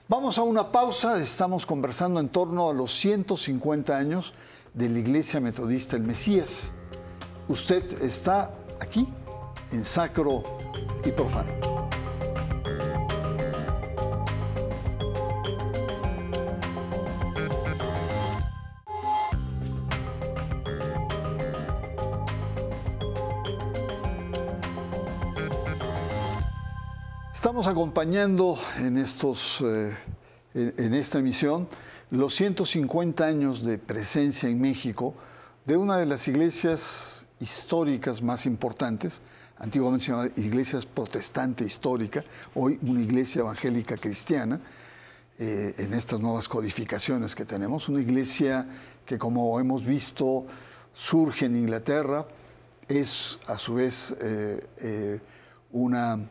Vamos 0.07 0.37
a 0.37 0.43
una 0.43 0.71
pausa, 0.71 1.19
estamos 1.19 1.65
conversando 1.65 2.19
en 2.19 2.29
torno 2.29 2.69
a 2.69 2.73
los 2.73 2.93
150 2.93 3.97
años 3.97 4.33
de 4.73 4.87
la 4.87 4.99
Iglesia 4.99 5.39
Metodista 5.39 5.95
el 5.95 6.03
Mesías. 6.03 6.73
Usted 7.47 8.03
está 8.03 8.51
aquí 8.79 9.07
en 9.71 9.83
Sacro 9.83 10.43
y 11.03 11.11
Profano. 11.11 11.74
Estamos 27.45 27.67
acompañando 27.67 28.57
en, 28.79 28.97
estos, 28.97 29.61
eh, 29.63 29.95
en 30.55 30.95
esta 30.95 31.19
emisión 31.19 31.67
los 32.09 32.33
150 32.33 33.23
años 33.23 33.63
de 33.63 33.77
presencia 33.77 34.49
en 34.49 34.59
México 34.59 35.13
de 35.63 35.77
una 35.77 35.97
de 35.97 36.07
las 36.07 36.27
iglesias 36.27 37.27
históricas 37.39 38.23
más 38.23 38.47
importantes, 38.47 39.21
antiguamente 39.59 40.05
se 40.05 40.11
llamaba 40.11 40.31
iglesia 40.37 40.79
protestante 40.91 41.63
histórica, 41.63 42.23
hoy 42.55 42.79
una 42.81 43.03
iglesia 43.03 43.41
evangélica 43.41 43.95
cristiana, 43.95 44.59
eh, 45.37 45.75
en 45.77 45.93
estas 45.93 46.19
nuevas 46.19 46.47
codificaciones 46.47 47.35
que 47.35 47.45
tenemos, 47.45 47.89
una 47.89 48.01
iglesia 48.01 48.67
que 49.05 49.19
como 49.19 49.59
hemos 49.59 49.85
visto 49.85 50.47
surge 50.95 51.45
en 51.45 51.57
Inglaterra, 51.57 52.25
es 52.87 53.37
a 53.45 53.55
su 53.59 53.75
vez 53.75 54.17
eh, 54.19 55.19
una 55.71 56.27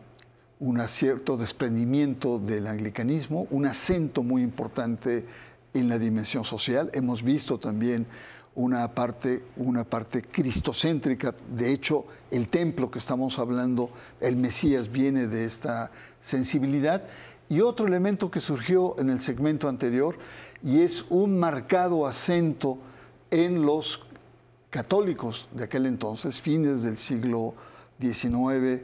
un 0.60 0.86
cierto 0.88 1.36
desprendimiento 1.36 2.38
del 2.38 2.66
anglicanismo, 2.66 3.46
un 3.50 3.66
acento 3.66 4.22
muy 4.22 4.42
importante 4.42 5.24
en 5.72 5.88
la 5.88 5.98
dimensión 5.98 6.44
social. 6.44 6.90
Hemos 6.94 7.22
visto 7.22 7.58
también 7.58 8.06
una 8.54 8.94
parte, 8.94 9.42
una 9.56 9.84
parte 9.84 10.22
cristocéntrica. 10.22 11.34
De 11.54 11.72
hecho, 11.72 12.06
el 12.30 12.48
templo 12.48 12.90
que 12.90 12.98
estamos 12.98 13.38
hablando, 13.38 13.90
el 14.20 14.36
Mesías, 14.36 14.90
viene 14.90 15.26
de 15.26 15.44
esta 15.44 15.90
sensibilidad. 16.20 17.02
Y 17.48 17.60
otro 17.60 17.86
elemento 17.86 18.30
que 18.30 18.40
surgió 18.40 18.98
en 18.98 19.10
el 19.10 19.20
segmento 19.20 19.68
anterior, 19.68 20.16
y 20.62 20.80
es 20.80 21.04
un 21.10 21.38
marcado 21.38 22.06
acento 22.06 22.78
en 23.30 23.62
los 23.66 24.00
católicos 24.70 25.48
de 25.52 25.64
aquel 25.64 25.86
entonces, 25.86 26.40
fines 26.40 26.82
del 26.82 26.96
siglo 26.96 27.54
XIX, 28.00 28.82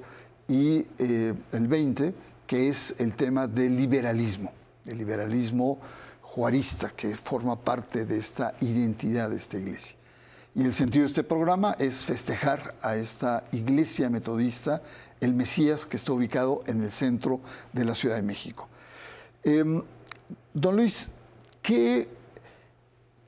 y 0.51 0.85
eh, 0.99 1.33
el 1.53 1.69
20, 1.69 2.13
que 2.45 2.69
es 2.69 2.97
el 2.99 3.15
tema 3.15 3.47
del 3.47 3.77
liberalismo, 3.77 4.53
el 4.85 4.99
liberalismo 4.99 5.79
juarista, 6.23 6.91
que 6.91 7.17
forma 7.17 7.55
parte 7.55 8.05
de 8.05 8.19
esta 8.19 8.55
identidad 8.61 9.31
de 9.31 9.37
esta 9.37 9.59
iglesia. 9.59 9.97
Y 10.57 10.65
el 10.65 10.73
sentido 10.73 11.05
de 11.05 11.11
este 11.11 11.23
programa 11.23 11.77
es 11.79 12.05
festejar 12.05 12.75
a 12.83 12.97
esta 12.97 13.45
iglesia 13.53 14.11
metodista, 14.11 14.83
el 15.21 15.35
Mesías, 15.35 15.87
que 15.87 15.97
está 15.97 16.13
ubicado 16.13 16.65
en 16.67 16.83
el 16.83 16.91
centro 16.91 17.41
de 17.73 17.85
la 17.85 17.95
Ciudad 17.95 18.17
de 18.17 18.23
México. 18.23 18.69
Em, 19.45 19.81
don 20.53 20.75
Luis, 20.75 21.13
¿qué 21.63 22.09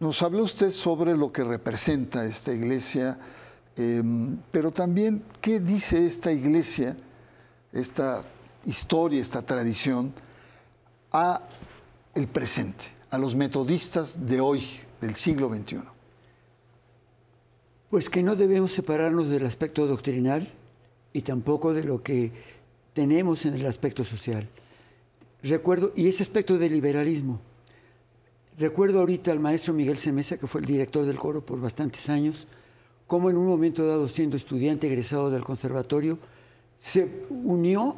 nos 0.01 0.21
habla 0.23 0.43
usted 0.43 0.73
sobre 0.73 1.17
lo 1.17 1.31
que 1.31 1.45
representa 1.45 2.25
esta 2.25 2.53
iglesia? 2.53 3.17
Em, 3.77 4.39
pero 4.51 4.73
también, 4.73 5.23
¿qué 5.41 5.61
dice 5.61 6.05
esta 6.05 6.33
iglesia? 6.33 6.97
Esta 7.73 8.25
historia, 8.65 9.21
esta 9.21 9.43
tradición, 9.43 10.13
a 11.13 11.43
el 12.15 12.29
presente, 12.29 12.85
a 13.11 13.19
los 13.19 13.35
metodistas 13.35 14.27
de 14.27 14.41
hoy, 14.41 14.65
del 15.01 15.17
siglo 15.17 15.49
XXI? 15.49 15.79
Pues 17.91 18.09
que 18.09 18.23
no 18.23 18.37
debemos 18.37 18.73
separarnos 18.73 19.29
del 19.29 19.45
aspecto 19.45 19.87
doctrinal 19.87 20.49
y 21.13 21.23
tampoco 21.23 21.75
de 21.75 21.85
lo 21.85 22.03
que 22.03 22.33
tenemos 22.95 23.45
en 23.47 23.55
el 23.55 23.67
aspecto 23.67 24.05
social. 24.05 24.49
Recuerdo, 25.43 25.93
y 25.97 26.09
ese 26.09 26.23
aspecto 26.23 26.57
del 26.57 26.73
liberalismo. 26.73 27.41
Recuerdo 28.59 29.01
ahorita 29.01 29.33
al 29.33 29.41
maestro 29.41 29.75
Miguel 29.75 29.97
Semesa, 29.97 30.39
que 30.39 30.47
fue 30.47 30.61
el 30.61 30.67
director 30.67 31.05
del 31.05 31.19
coro 31.19 31.45
por 31.45 31.61
bastantes 31.61 32.09
años, 32.09 32.47
como 33.07 33.29
en 33.29 33.37
un 33.37 33.47
momento 33.47 33.87
dado, 33.87 34.09
siendo 34.09 34.37
estudiante 34.37 34.87
egresado 34.87 35.31
del 35.31 35.45
conservatorio, 35.45 36.19
se 36.83 37.09
unió 37.31 37.97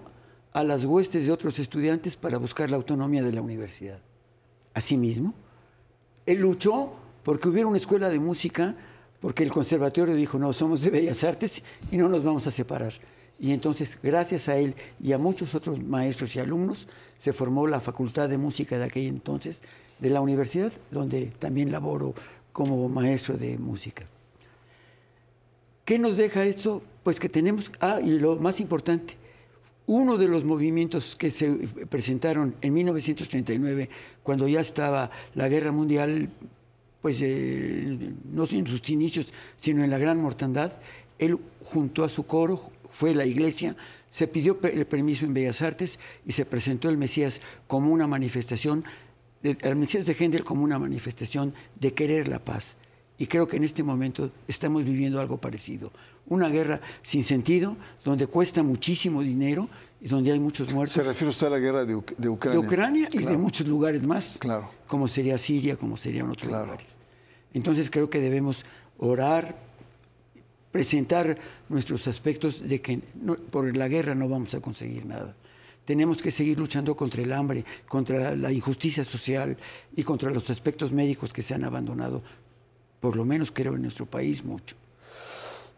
a 0.53 0.62
las 0.62 0.85
huestes 0.85 1.25
de 1.25 1.33
otros 1.33 1.59
estudiantes 1.59 2.16
para 2.16 2.37
buscar 2.37 2.70
la 2.70 2.77
autonomía 2.77 3.23
de 3.23 3.33
la 3.33 3.40
universidad. 3.40 3.99
Asimismo, 4.75 5.33
él 6.27 6.40
luchó 6.40 6.92
porque 7.23 7.49
hubiera 7.49 7.66
una 7.66 7.79
escuela 7.79 8.11
de 8.11 8.18
música, 8.18 8.77
porque 9.20 9.42
el 9.42 9.51
conservatorio 9.51 10.14
dijo, 10.14 10.38
no, 10.38 10.53
somos 10.53 10.83
de 10.83 10.90
Bellas 10.90 11.25
Artes 11.25 11.62
y 11.90 11.97
no 11.97 12.11
nos 12.11 12.23
vamos 12.23 12.47
a 12.47 12.51
separar. 12.51 12.92
Y 13.40 13.53
entonces, 13.53 13.99
gracias 14.03 14.51
a 14.51 14.59
él 14.59 14.75
y 15.01 15.12
a 15.12 15.18
muchos 15.18 15.55
otros 15.55 15.83
maestros 15.83 16.37
y 16.37 16.40
alumnos, 16.40 16.87
se 17.16 17.33
formó 17.33 17.66
la 17.66 17.81
Facultad 17.81 18.29
de 18.29 18.37
Música 18.37 18.77
de 18.77 18.85
aquel 18.85 19.07
entonces 19.07 19.62
de 19.99 20.11
la 20.11 20.20
universidad, 20.20 20.73
donde 20.90 21.33
también 21.38 21.73
laboro 21.73 22.14
como 22.53 22.87
maestro 22.90 23.38
de 23.38 23.57
música. 23.57 24.07
¿Qué 25.85 25.99
nos 25.99 26.16
deja 26.16 26.44
esto? 26.44 26.83
Pues 27.03 27.20
que 27.20 27.29
tenemos, 27.29 27.70
ah, 27.81 28.01
y 28.03 28.18
lo 28.18 28.37
más 28.37 28.61
importante, 28.61 29.16
uno 29.87 30.16
de 30.16 30.29
los 30.29 30.44
movimientos 30.44 31.14
que 31.14 31.31
se 31.31 31.68
presentaron 31.90 32.55
en 32.62 32.73
1939, 32.73 33.90
cuando 34.23 34.49
ya 34.49 34.61
estaba 34.61 35.11
la 35.35 35.49
guerra 35.49 35.73
mundial, 35.73 36.31
pues 37.03 37.20
eh, 37.20 38.14
no 38.33 38.47
en 38.51 38.66
sus 38.66 38.88
inicios, 38.88 39.27
sino 39.59 39.85
en 39.85 39.90
la 39.90 39.99
gran 39.99 40.18
mortandad, 40.23 40.73
él 41.18 41.38
junto 41.62 42.03
a 42.03 42.09
su 42.09 42.25
coro, 42.25 42.70
fue 42.90 43.14
la 43.14 43.27
iglesia, 43.27 43.77
se 44.09 44.27
pidió 44.27 44.59
el 44.62 44.87
permiso 44.87 45.27
en 45.27 45.35
Bellas 45.35 45.61
Artes 45.61 45.99
y 46.25 46.33
se 46.33 46.47
presentó 46.47 46.88
el 46.88 46.97
Mesías 46.97 47.42
como 47.66 47.92
una 47.92 48.07
manifestación, 48.07 48.85
el 49.42 49.77
Mesías 49.77 50.07
de 50.07 50.14
Händel 50.14 50.44
como 50.44 50.64
una 50.64 50.79
manifestación 50.79 51.53
de 51.79 51.92
querer 51.92 52.29
la 52.29 52.38
paz. 52.38 52.77
Y 53.16 53.27
creo 53.27 53.46
que 53.46 53.57
en 53.57 53.64
este 53.64 53.83
momento 53.83 54.31
estamos 54.48 54.85
viviendo 54.85 55.20
algo 55.20 55.38
parecido. 55.38 55.92
Una 56.27 56.48
guerra 56.48 56.81
sin 57.03 57.22
sentido, 57.22 57.77
donde 58.05 58.27
cuesta 58.27 58.62
muchísimo 58.62 59.22
dinero 59.22 59.68
y 60.00 60.09
donde 60.09 60.33
hay 60.33 60.40
muchos 60.40 60.72
muertos. 60.72 60.94
¿Se 60.94 61.03
refiere 61.03 61.31
usted 61.31 61.46
a 61.46 61.50
la 61.50 61.59
guerra 61.59 61.85
de, 61.85 61.94
Ucrania? 61.94 62.37
De 62.50 62.59
Ucrania 62.59 63.09
y 63.12 63.18
de 63.18 63.38
muchos 63.38 63.66
lugares 63.66 64.03
más. 64.03 64.38
Claro. 64.38 64.70
Como 64.87 65.07
sería 65.07 65.38
Siria, 65.38 65.77
como 65.77 65.96
serían 65.96 66.29
otros 66.29 66.50
lugares. 66.50 66.96
Entonces 67.53 67.88
creo 67.88 68.11
que 68.11 68.20
debemos 68.20 68.64
orar, 68.98 69.57
presentar 70.72 71.38
nuestros 71.68 72.09
aspectos 72.09 72.66
de 72.66 72.81
que 72.81 72.98
por 73.50 73.77
la 73.77 73.87
guerra 73.87 74.14
no 74.16 74.29
vamos 74.29 74.55
a 74.55 74.61
conseguir 74.61 75.07
nada. 75.07 75.37
Tenemos 75.85 76.20
que 76.20 76.31
seguir 76.31 76.59
luchando 76.59 76.96
contra 76.96 77.22
el 77.22 77.33
hambre, 77.33 77.64
contra 77.87 78.35
la 78.35 78.50
injusticia 78.50 79.05
social 79.05 79.57
y 79.94 80.03
contra 80.03 80.31
los 80.31 80.48
aspectos 80.50 80.92
médicos 80.92 81.33
que 81.33 81.42
se 81.42 81.55
han 81.55 81.62
abandonado 81.62 82.22
por 83.05 83.17
lo 83.17 83.27
menos 83.27 83.51
creo 83.51 83.75
en 83.75 83.83
nuestro 83.83 84.07
país 84.07 84.43
mucho. 84.43 84.77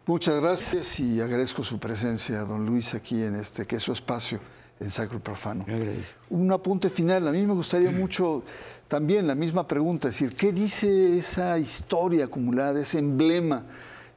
Muchas 0.05 0.39
gracias 0.39 0.97
y 1.01 1.19
agradezco 1.19 1.61
su 1.61 1.77
presencia, 1.77 2.45
don 2.45 2.65
Luis, 2.65 2.93
aquí 2.93 3.21
en 3.21 3.35
este, 3.35 3.67
que 3.67 3.75
es 3.75 3.83
su 3.83 3.91
espacio 3.91 4.39
en 4.79 4.89
Sacro 4.89 5.19
Profano. 5.19 5.65
agradezco. 5.67 6.21
Un 6.29 6.49
apunte 6.53 6.89
final, 6.89 7.27
a 7.27 7.33
mí 7.33 7.45
me 7.45 7.53
gustaría 7.53 7.91
mucho 8.03 8.43
también 8.87 9.27
la 9.27 9.35
misma 9.35 9.67
pregunta, 9.67 10.07
es 10.07 10.13
decir, 10.17 10.37
¿qué 10.37 10.53
dice 10.53 11.17
esa 11.17 11.59
historia 11.59 12.23
acumulada, 12.23 12.79
ese 12.79 12.99
emblema 12.99 13.65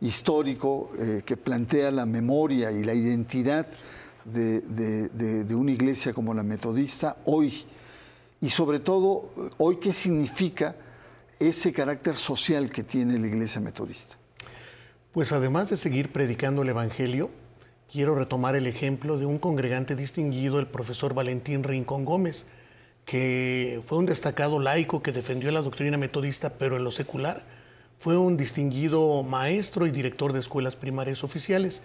histórico 0.01 0.93
eh, 0.97 1.23
que 1.27 1.37
plantea 1.37 1.91
la 1.91 2.07
memoria 2.07 2.71
y 2.71 2.85
la 2.85 2.95
identidad 2.95 3.67
de, 4.25 4.61
de 4.61 5.55
una 5.57 5.73
iglesia 5.73 6.13
como 6.15 6.33
la 6.33 6.45
metodista 6.45 7.17
hoy? 7.25 7.65
y 8.41 8.49
sobre 8.49 8.79
todo 8.79 9.31
hoy 9.59 9.77
qué 9.77 9.93
significa 9.93 10.77
ese 11.41 11.73
carácter 11.73 12.17
social 12.17 12.71
que 12.71 12.85
tiene 12.85 13.19
la 13.19 13.27
iglesia 13.27 13.61
metodista. 13.61 14.17
Pues 15.13 15.33
además 15.33 15.71
de 15.71 15.79
seguir 15.79 16.13
predicando 16.13 16.63
el 16.63 16.69
Evangelio, 16.69 17.31
quiero 17.91 18.15
retomar 18.15 18.55
el 18.55 18.67
ejemplo 18.67 19.19
de 19.19 19.27
un 19.27 19.39
congregante 19.39 19.97
distinguido, 19.97 20.61
el 20.61 20.67
profesor 20.67 21.15
Valentín 21.15 21.65
Rincón 21.65 22.05
Gómez, 22.05 22.47
que 23.07 23.81
fue 23.85 23.99
un 23.99 24.07
destacado 24.07 24.61
laico 24.61 25.03
que 25.03 25.13
defendió 25.13 25.51
la 25.51 25.63
doctrina 25.63 25.97
metodista, 25.97 26.51
pero 26.59 26.77
en 26.77 26.85
lo 26.85 26.93
secular. 26.93 27.43
Fue 27.99 28.17
un 28.17 28.37
distinguido 28.37 29.23
maestro 29.23 29.87
y 29.87 29.91
director 29.91 30.33
de 30.33 30.41
escuelas 30.41 30.77
primarias 30.77 31.25
oficiales. 31.25 31.83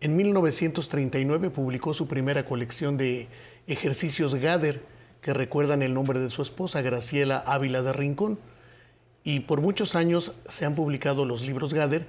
En 0.00 0.16
1939 0.16 1.50
publicó 1.50 1.94
su 1.94 2.06
primera 2.08 2.44
colección 2.44 2.96
de 2.96 3.28
ejercicios 3.68 4.34
Gader, 4.34 4.82
que 5.22 5.32
recuerdan 5.32 5.82
el 5.82 5.94
nombre 5.94 6.18
de 6.18 6.30
su 6.30 6.42
esposa, 6.42 6.82
Graciela 6.82 7.38
Ávila 7.38 7.82
de 7.82 7.92
Rincón. 7.92 8.38
Y 9.24 9.40
por 9.40 9.60
muchos 9.60 9.94
años 9.94 10.32
se 10.48 10.64
han 10.64 10.74
publicado 10.74 11.24
los 11.24 11.42
libros 11.42 11.74
Gader, 11.74 12.06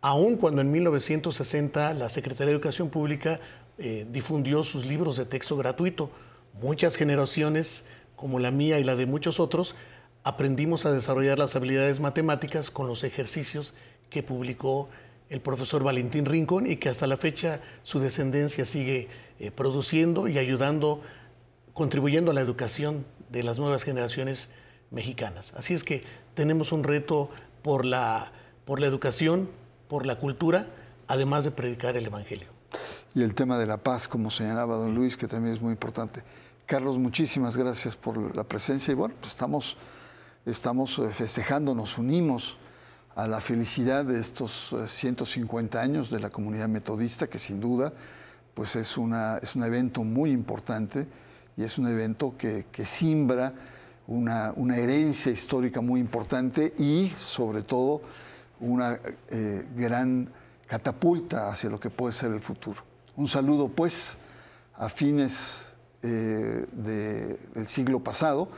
aun 0.00 0.36
cuando 0.36 0.60
en 0.60 0.70
1960 0.70 1.94
la 1.94 2.08
Secretaría 2.08 2.46
de 2.46 2.52
Educación 2.52 2.88
Pública 2.88 3.40
eh, 3.78 4.06
difundió 4.10 4.64
sus 4.64 4.86
libros 4.86 5.16
de 5.16 5.24
texto 5.24 5.56
gratuito. 5.56 6.10
Muchas 6.60 6.96
generaciones, 6.96 7.84
como 8.16 8.38
la 8.38 8.50
mía 8.50 8.78
y 8.78 8.84
la 8.84 8.96
de 8.96 9.06
muchos 9.06 9.38
otros, 9.40 9.74
aprendimos 10.24 10.86
a 10.86 10.92
desarrollar 10.92 11.38
las 11.38 11.54
habilidades 11.56 12.00
matemáticas 12.00 12.70
con 12.70 12.86
los 12.86 13.04
ejercicios 13.04 13.74
que 14.10 14.22
publicó 14.22 14.88
el 15.30 15.40
profesor 15.40 15.84
Valentín 15.84 16.26
Rincón 16.26 16.66
y 16.66 16.76
que 16.76 16.88
hasta 16.88 17.06
la 17.06 17.16
fecha 17.16 17.60
su 17.82 18.00
descendencia 18.00 18.64
sigue 18.64 19.08
eh, 19.38 19.50
produciendo 19.50 20.26
y 20.26 20.38
ayudando, 20.38 21.02
contribuyendo 21.72 22.30
a 22.30 22.34
la 22.34 22.40
educación 22.40 23.04
de 23.28 23.42
las 23.42 23.58
nuevas 23.58 23.84
generaciones 23.84 24.48
mexicanas. 24.90 25.52
Así 25.54 25.74
es 25.74 25.84
que 25.84 26.02
tenemos 26.38 26.70
un 26.70 26.84
reto 26.84 27.30
por 27.62 27.84
la, 27.84 28.30
por 28.64 28.78
la 28.78 28.86
educación, 28.86 29.48
por 29.88 30.06
la 30.06 30.20
cultura, 30.20 30.68
además 31.08 31.42
de 31.42 31.50
predicar 31.50 31.96
el 31.96 32.06
Evangelio. 32.06 32.46
Y 33.12 33.22
el 33.22 33.34
tema 33.34 33.58
de 33.58 33.66
la 33.66 33.78
paz, 33.78 34.06
como 34.06 34.30
señalaba 34.30 34.76
don 34.76 34.94
Luis, 34.94 35.16
que 35.16 35.26
también 35.26 35.56
es 35.56 35.60
muy 35.60 35.72
importante. 35.72 36.22
Carlos, 36.64 36.96
muchísimas 36.96 37.56
gracias 37.56 37.96
por 37.96 38.36
la 38.36 38.44
presencia 38.44 38.92
y 38.92 38.94
bueno, 38.94 39.16
pues 39.18 39.32
estamos, 39.32 39.76
estamos 40.46 41.00
eh, 41.00 41.08
festejando, 41.12 41.74
nos 41.74 41.98
unimos 41.98 42.56
a 43.16 43.26
la 43.26 43.40
felicidad 43.40 44.04
de 44.04 44.20
estos 44.20 44.72
150 44.86 45.76
eh, 45.76 45.82
años 45.82 46.08
de 46.08 46.20
la 46.20 46.30
comunidad 46.30 46.68
metodista, 46.68 47.26
que 47.26 47.40
sin 47.40 47.58
duda 47.60 47.92
pues 48.54 48.76
es, 48.76 48.96
una, 48.96 49.38
es 49.38 49.56
un 49.56 49.64
evento 49.64 50.04
muy 50.04 50.30
importante 50.30 51.08
y 51.56 51.64
es 51.64 51.78
un 51.78 51.88
evento 51.88 52.36
que, 52.38 52.66
que 52.70 52.86
simbra 52.86 53.54
una, 54.08 54.76
herencia 54.76 55.30
histórica 55.30 55.80
muy 55.80 56.00
importante 56.00 56.74
y 56.78 57.12
sobre 57.20 57.62
todo 57.62 58.02
una 58.60 58.98
eh, 59.30 59.66
gran 59.76 60.28
catapulta 60.66 61.50
hacia 61.50 61.70
lo 61.70 61.78
que 61.78 61.90
puede 61.90 62.12
ser 62.12 62.32
el 62.32 62.40
futuro. 62.40 62.82
Un 63.16 63.28
saludo 63.28 63.68
pues 63.68 64.18
a 64.76 64.88
fines 64.88 65.68
eh, 66.02 66.66
del 66.72 67.68
siglo 67.68 68.00
pasado, 68.00 68.48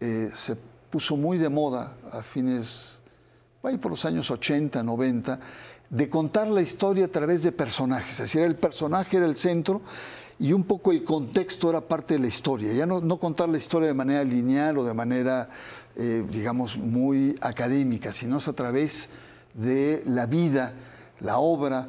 se 0.00 0.56
puso 0.90 1.16
muy 1.16 1.36
de 1.36 1.50
moda 1.50 1.94
a 2.10 2.22
fines 2.22 3.00
ahí 3.62 3.76
por 3.76 3.90
los 3.90 4.04
años 4.04 4.30
80, 4.30 4.82
90, 4.82 5.40
de 5.90 6.08
contar 6.08 6.48
la 6.48 6.62
historia 6.62 7.06
a 7.06 7.08
través 7.08 7.42
de 7.42 7.52
personajes. 7.52 8.12
Es 8.12 8.18
decir, 8.18 8.42
el 8.42 8.56
personaje 8.56 9.16
era 9.16 9.26
el 9.26 9.36
centro 9.36 9.82
y 10.40 10.54
un 10.54 10.64
poco 10.64 10.90
el 10.90 11.04
contexto 11.04 11.68
era 11.68 11.82
parte 11.82 12.14
de 12.14 12.20
la 12.20 12.26
historia. 12.26 12.72
Ya 12.72 12.86
no, 12.86 13.20
contar 13.20 13.48
la 13.50 13.58
historia 13.58 13.88
de 13.88 13.94
manera 13.94 14.24
lineal 14.24 14.78
o 14.78 14.84
de 14.84 14.94
manera, 14.94 15.50
eh, 15.94 16.24
digamos, 16.28 16.78
muy 16.78 17.36
académica, 17.42 18.10
sino 18.10 18.38
a 18.38 18.52
través 18.54 19.10
de 19.52 20.02
la 20.06 20.24
vida, 20.24 20.72
la 21.20 21.38
obra 21.38 21.88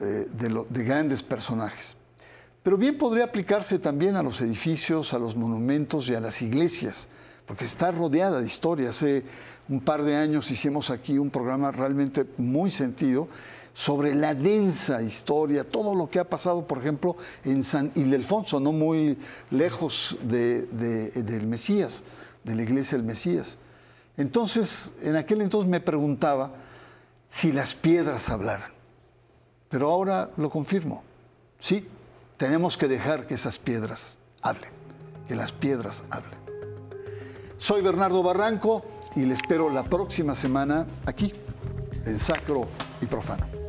de, 0.00 0.64
de 0.68 0.84
grandes 0.84 1.22
personajes. 1.22 1.96
Pero 2.62 2.78
bien 2.78 2.96
podría 2.96 3.24
aplicarse 3.24 3.78
también 3.78 4.16
a 4.16 4.22
los 4.22 4.40
edificios, 4.40 5.12
a 5.12 5.18
los 5.18 5.36
monumentos 5.36 6.08
y 6.08 6.14
a 6.14 6.20
las 6.20 6.40
iglesias, 6.40 7.08
porque 7.44 7.66
está 7.66 7.92
rodeada 7.92 8.40
de 8.40 8.46
historias. 8.46 8.96
Hace 8.96 9.24
un 9.68 9.80
par 9.80 10.02
de 10.02 10.16
años 10.16 10.50
hicimos 10.50 10.88
aquí 10.88 11.18
un 11.18 11.28
programa 11.28 11.70
realmente 11.70 12.24
muy 12.38 12.70
sentido 12.70 13.28
sobre 13.74 14.14
la 14.14 14.34
densa 14.34 15.02
historia, 15.02 15.68
todo 15.68 15.94
lo 15.94 16.08
que 16.08 16.20
ha 16.20 16.24
pasado, 16.24 16.66
por 16.66 16.78
ejemplo, 16.78 17.16
en 17.44 17.64
San 17.64 17.90
Ildefonso, 17.96 18.60
no 18.60 18.72
muy 18.72 19.18
lejos 19.50 20.16
del 20.22 21.46
Mesías, 21.46 22.04
de 22.44 22.54
la 22.54 22.62
iglesia 22.62 22.96
del 22.96 23.06
Mesías. 23.06 23.58
Entonces, 24.16 24.92
en 25.02 25.16
aquel 25.16 25.40
entonces 25.40 25.68
me 25.68 25.80
preguntaba 25.80 26.52
si 27.28 27.52
las 27.52 27.74
piedras 27.74 28.30
hablaran. 28.30 28.70
Pero 29.68 29.90
ahora 29.90 30.30
lo 30.36 30.50
confirmo. 30.50 31.02
Sí, 31.58 31.88
tenemos 32.36 32.76
que 32.76 32.86
dejar 32.86 33.26
que 33.26 33.34
esas 33.34 33.58
piedras 33.58 34.18
hablen, 34.40 34.70
que 35.26 35.34
las 35.34 35.50
piedras 35.50 36.04
hablen. 36.10 36.38
Soy 37.58 37.82
Bernardo 37.82 38.22
Barranco 38.22 38.84
y 39.16 39.22
le 39.24 39.34
espero 39.34 39.68
la 39.68 39.82
próxima 39.82 40.36
semana 40.36 40.86
aquí, 41.06 41.32
en 42.06 42.20
Sacro 42.20 42.68
y 43.00 43.06
Profano. 43.06 43.63